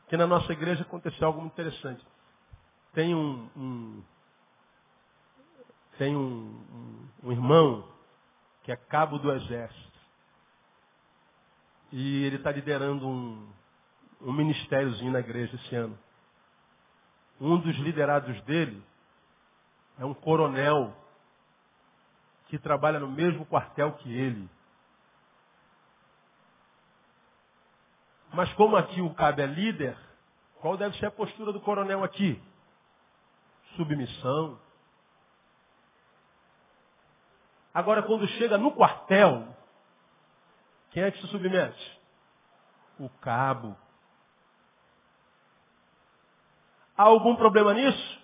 [0.02, 2.06] Porque na nossa igreja aconteceu algo muito interessante.
[2.93, 4.04] Tem um, um
[5.98, 7.88] tem um, um, um irmão
[8.64, 10.00] que é cabo do exército.
[11.91, 13.48] E ele está liderando um,
[14.22, 15.97] um ministériozinho na igreja esse ano.
[17.39, 18.82] Um dos liderados dele
[19.99, 20.95] é um coronel
[22.47, 24.49] que trabalha no mesmo quartel que ele.
[28.34, 29.97] Mas como aqui o cabo é líder,
[30.59, 32.41] qual deve ser a postura do coronel aqui?
[33.76, 34.59] Submissão.
[37.74, 39.55] Agora, quando chega no quartel,
[40.91, 42.01] quem é que se submete?
[42.97, 43.76] O cabo.
[46.98, 48.22] Há algum problema nisso?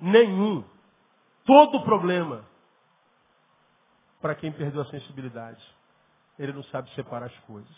[0.00, 0.64] Nenhum.
[1.44, 2.44] Todo problema
[4.20, 5.62] para quem perdeu a sensibilidade.
[6.38, 7.76] Ele não sabe separar as coisas.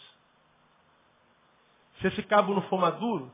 [2.00, 3.32] Se esse cabo não for maduro,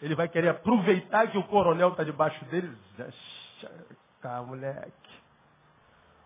[0.00, 2.76] Ele vai querer aproveitar que o coronel está debaixo dele.
[4.20, 5.22] Tá, moleque.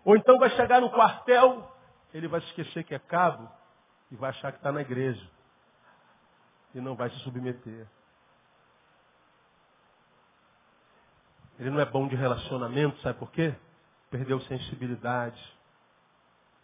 [0.03, 1.69] Ou então vai chegar no quartel,
[2.13, 3.49] ele vai esquecer que é cabo
[4.09, 5.25] e vai achar que está na igreja.
[6.73, 7.87] E não vai se submeter.
[11.59, 13.53] Ele não é bom de relacionamento, sabe por quê?
[14.09, 15.39] Perdeu sensibilidade.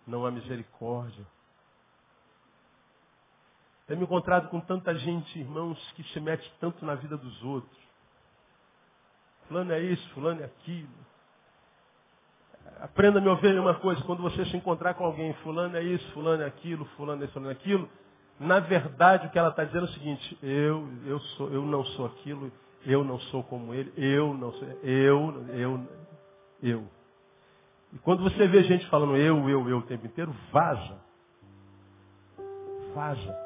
[0.07, 1.25] Não há misericórdia.
[3.87, 7.77] Tenho me encontrado com tanta gente, irmãos, que se mete tanto na vida dos outros.
[9.47, 10.89] Fulano é isso, fulano é aquilo.
[12.79, 16.11] Aprenda a me ouvir uma coisa, quando você se encontrar com alguém, fulano é isso,
[16.13, 17.89] fulano é aquilo, fulano é isso, fulano é aquilo,
[18.39, 21.85] na verdade o que ela está dizendo é o seguinte, eu, eu, sou, eu não
[21.85, 22.51] sou aquilo,
[22.85, 25.87] eu não sou como ele, eu não sou, eu, eu,
[26.61, 26.83] eu.
[27.93, 30.99] E quando você vê gente falando eu, eu, eu o tempo inteiro, vaza.
[32.93, 33.45] Vaza.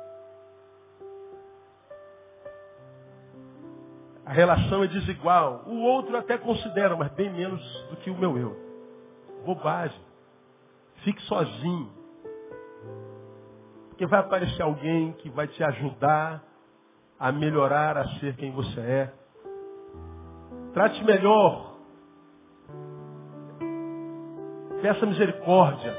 [4.26, 5.64] A relação é desigual.
[5.66, 8.56] O outro até considera, mas bem menos do que o meu eu.
[9.46, 10.00] Bobagem.
[11.04, 11.92] Fique sozinho.
[13.90, 16.44] Porque vai aparecer alguém que vai te ajudar
[17.20, 19.19] a melhorar, a ser quem você é.
[20.74, 21.76] Trate melhor.
[24.82, 25.96] Peça misericórdia.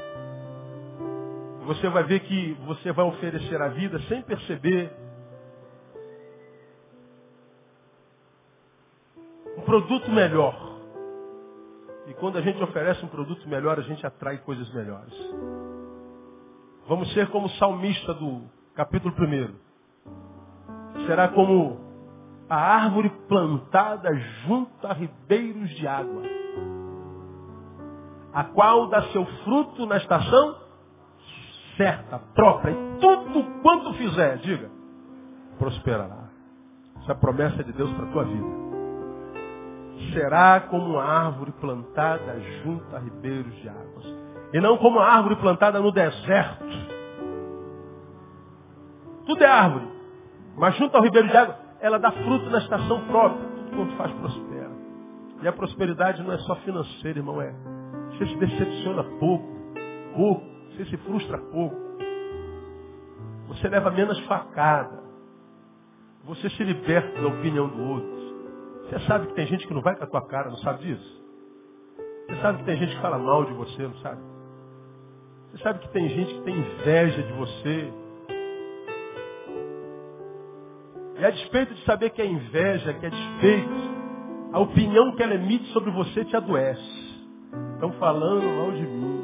[1.65, 4.91] Você vai ver que você vai oferecer a vida sem perceber
[9.57, 10.71] um produto melhor.
[12.07, 15.13] E quando a gente oferece um produto melhor, a gente atrai coisas melhores.
[16.87, 18.41] Vamos ser como o salmista do
[18.73, 21.05] capítulo 1.
[21.05, 21.90] Será como
[22.51, 24.13] a árvore plantada
[24.45, 26.21] junto a ribeiros de água,
[28.33, 30.57] a qual dá seu fruto na estação
[31.77, 34.69] certa, própria, e tudo quanto fizer, diga,
[35.57, 36.29] prosperará.
[36.97, 38.61] Essa é a promessa de Deus para a tua vida
[40.13, 44.15] será como uma árvore plantada junto a ribeiros de águas.
[44.51, 46.65] E não como uma árvore plantada no deserto.
[49.25, 49.87] Tudo é árvore.
[50.57, 53.45] Mas junto ao ribeiro de água, ela dá fruto na estação própria.
[53.49, 54.71] Tudo quanto faz prospera.
[55.41, 57.41] E a prosperidade não é só financeira, irmão.
[57.41, 57.53] É.
[58.11, 59.45] Você se decepciona pouco.
[60.15, 60.45] Pouco.
[60.69, 61.75] Você se frustra pouco.
[63.47, 65.01] Você leva menos facada.
[66.25, 68.21] Você se liberta da opinião do outro.
[68.83, 71.21] Você sabe que tem gente que não vai com a tua cara, não sabe disso?
[72.27, 74.21] Você sabe que tem gente que fala mal de você, não sabe?
[75.51, 77.93] Você sabe que tem gente que tem inveja de você.
[81.21, 83.69] E a despeito de saber que é inveja, que é despeito,
[84.51, 86.81] a opinião que ela emite sobre você te adoece.
[87.75, 89.23] Estão falando mal de mim.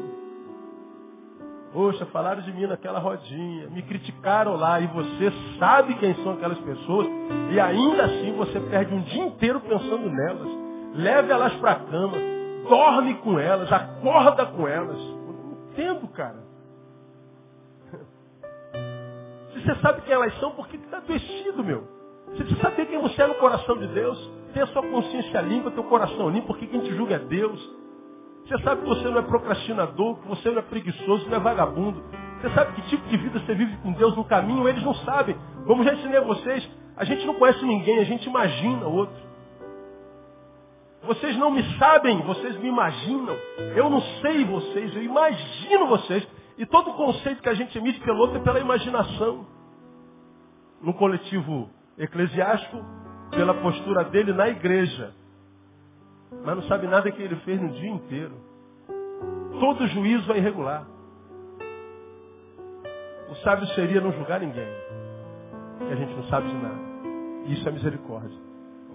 [1.74, 6.60] Poxa, falaram de mim naquela rodinha, me criticaram lá e você sabe quem são aquelas
[6.60, 7.08] pessoas
[7.52, 10.50] e ainda assim você perde um dia inteiro pensando nelas.
[10.93, 12.18] Leve elas para a cama,
[12.70, 15.00] dorme com elas, acorda com elas.
[15.00, 16.47] não entendo, cara.
[19.64, 21.84] Você sabe quem elas são, por que está adoecido, meu?
[22.30, 25.84] Você saber quem você é no coração de Deus, tem a sua consciência limpa, teu
[25.86, 27.60] coração limpo, porque quem te julga é Deus.
[28.45, 32.03] Você sabe que você não é procrastinador, que você não é preguiçoso, não é vagabundo.
[32.39, 35.36] Você sabe que tipo de vida você vive com Deus no caminho, eles não sabem.
[35.66, 39.16] Como já ensinei a vocês, a gente não conhece ninguém, a gente imagina outro.
[41.03, 43.36] Vocês não me sabem, vocês me imaginam.
[43.76, 46.28] Eu não sei vocês, eu imagino vocês.
[46.58, 49.45] E todo conceito que a gente emite pelo outro é pela imaginação.
[50.82, 52.78] No coletivo eclesiástico,
[53.32, 55.14] pela postura dele na igreja
[56.43, 58.34] mas não sabe nada que ele fez no dia inteiro.
[59.60, 60.86] Todo juízo é irregular.
[63.30, 64.68] O sábio seria não julgar ninguém.
[65.89, 66.80] E a gente não sabe de nada.
[67.47, 68.38] Isso é misericórdia.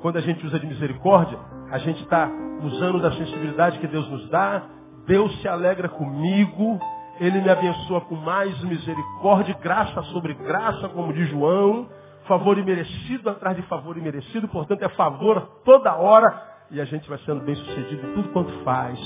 [0.01, 1.39] Quando a gente usa de misericórdia,
[1.71, 2.31] a gente está
[2.63, 4.69] usando da sensibilidade que Deus nos dá.
[5.07, 6.79] Deus se alegra comigo.
[7.23, 11.89] Ele me abençoa com mais misericórdia, graça sobre graça, como diz João.
[12.27, 14.49] Favor imerecido atrás de favor imerecido.
[14.49, 18.53] Portanto, é favor toda hora e a gente vai sendo bem sucedido em tudo quanto
[18.65, 18.99] faz.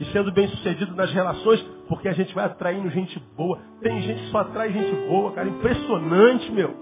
[0.00, 3.60] E sendo bem sucedido nas relações, porque a gente vai atraindo gente boa.
[3.80, 5.48] Tem gente que só atrai gente boa, cara.
[5.48, 6.74] Impressionante, meu.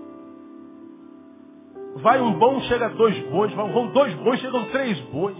[1.97, 3.53] Vai um bom, chega dois bons.
[3.53, 5.37] Vão dois bons, chegam três bons.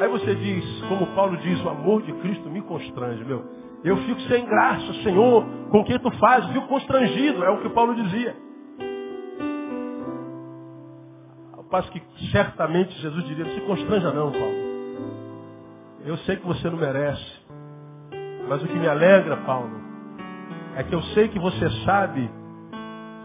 [0.00, 3.62] Aí você diz, como Paulo diz, o amor de Cristo me constrange, meu.
[3.84, 7.68] Eu fico sem graça, Senhor, com o que tu fazes, fico constrangido, é o que
[7.68, 8.44] Paulo dizia.
[11.74, 14.54] passo que certamente Jesus diria, se constranja não, Paulo.
[16.04, 17.42] Eu sei que você não merece.
[18.48, 19.72] Mas o que me alegra, Paulo,
[20.76, 22.30] é que eu sei que você sabe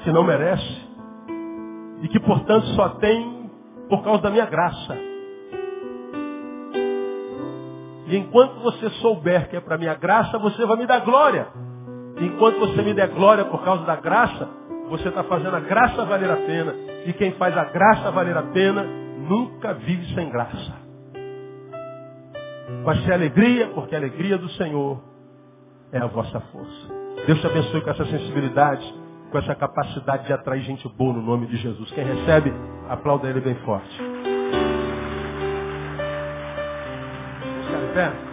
[0.03, 0.89] que não merece.
[2.01, 3.51] E que, portanto, só tem
[3.87, 4.97] por causa da minha graça.
[8.09, 11.47] E enquanto você souber que é para minha graça, você vai me dar glória.
[12.19, 14.49] E enquanto você me der glória por causa da graça,
[14.89, 16.73] você está fazendo a graça valer a pena.
[17.05, 20.73] E quem faz a graça valer a pena, nunca vive sem graça.
[22.83, 24.99] Vai ser alegria, porque a alegria do Senhor
[25.91, 26.99] é a vossa força.
[27.27, 28.91] Deus te abençoe com essa sensibilidade,
[29.31, 31.91] com essa capacidade de atrair gente boa no nome de Jesus.
[31.91, 32.51] Quem recebe,
[32.89, 34.08] aplauda ele bem forte.
[37.99, 38.28] Vamos ficar em pé?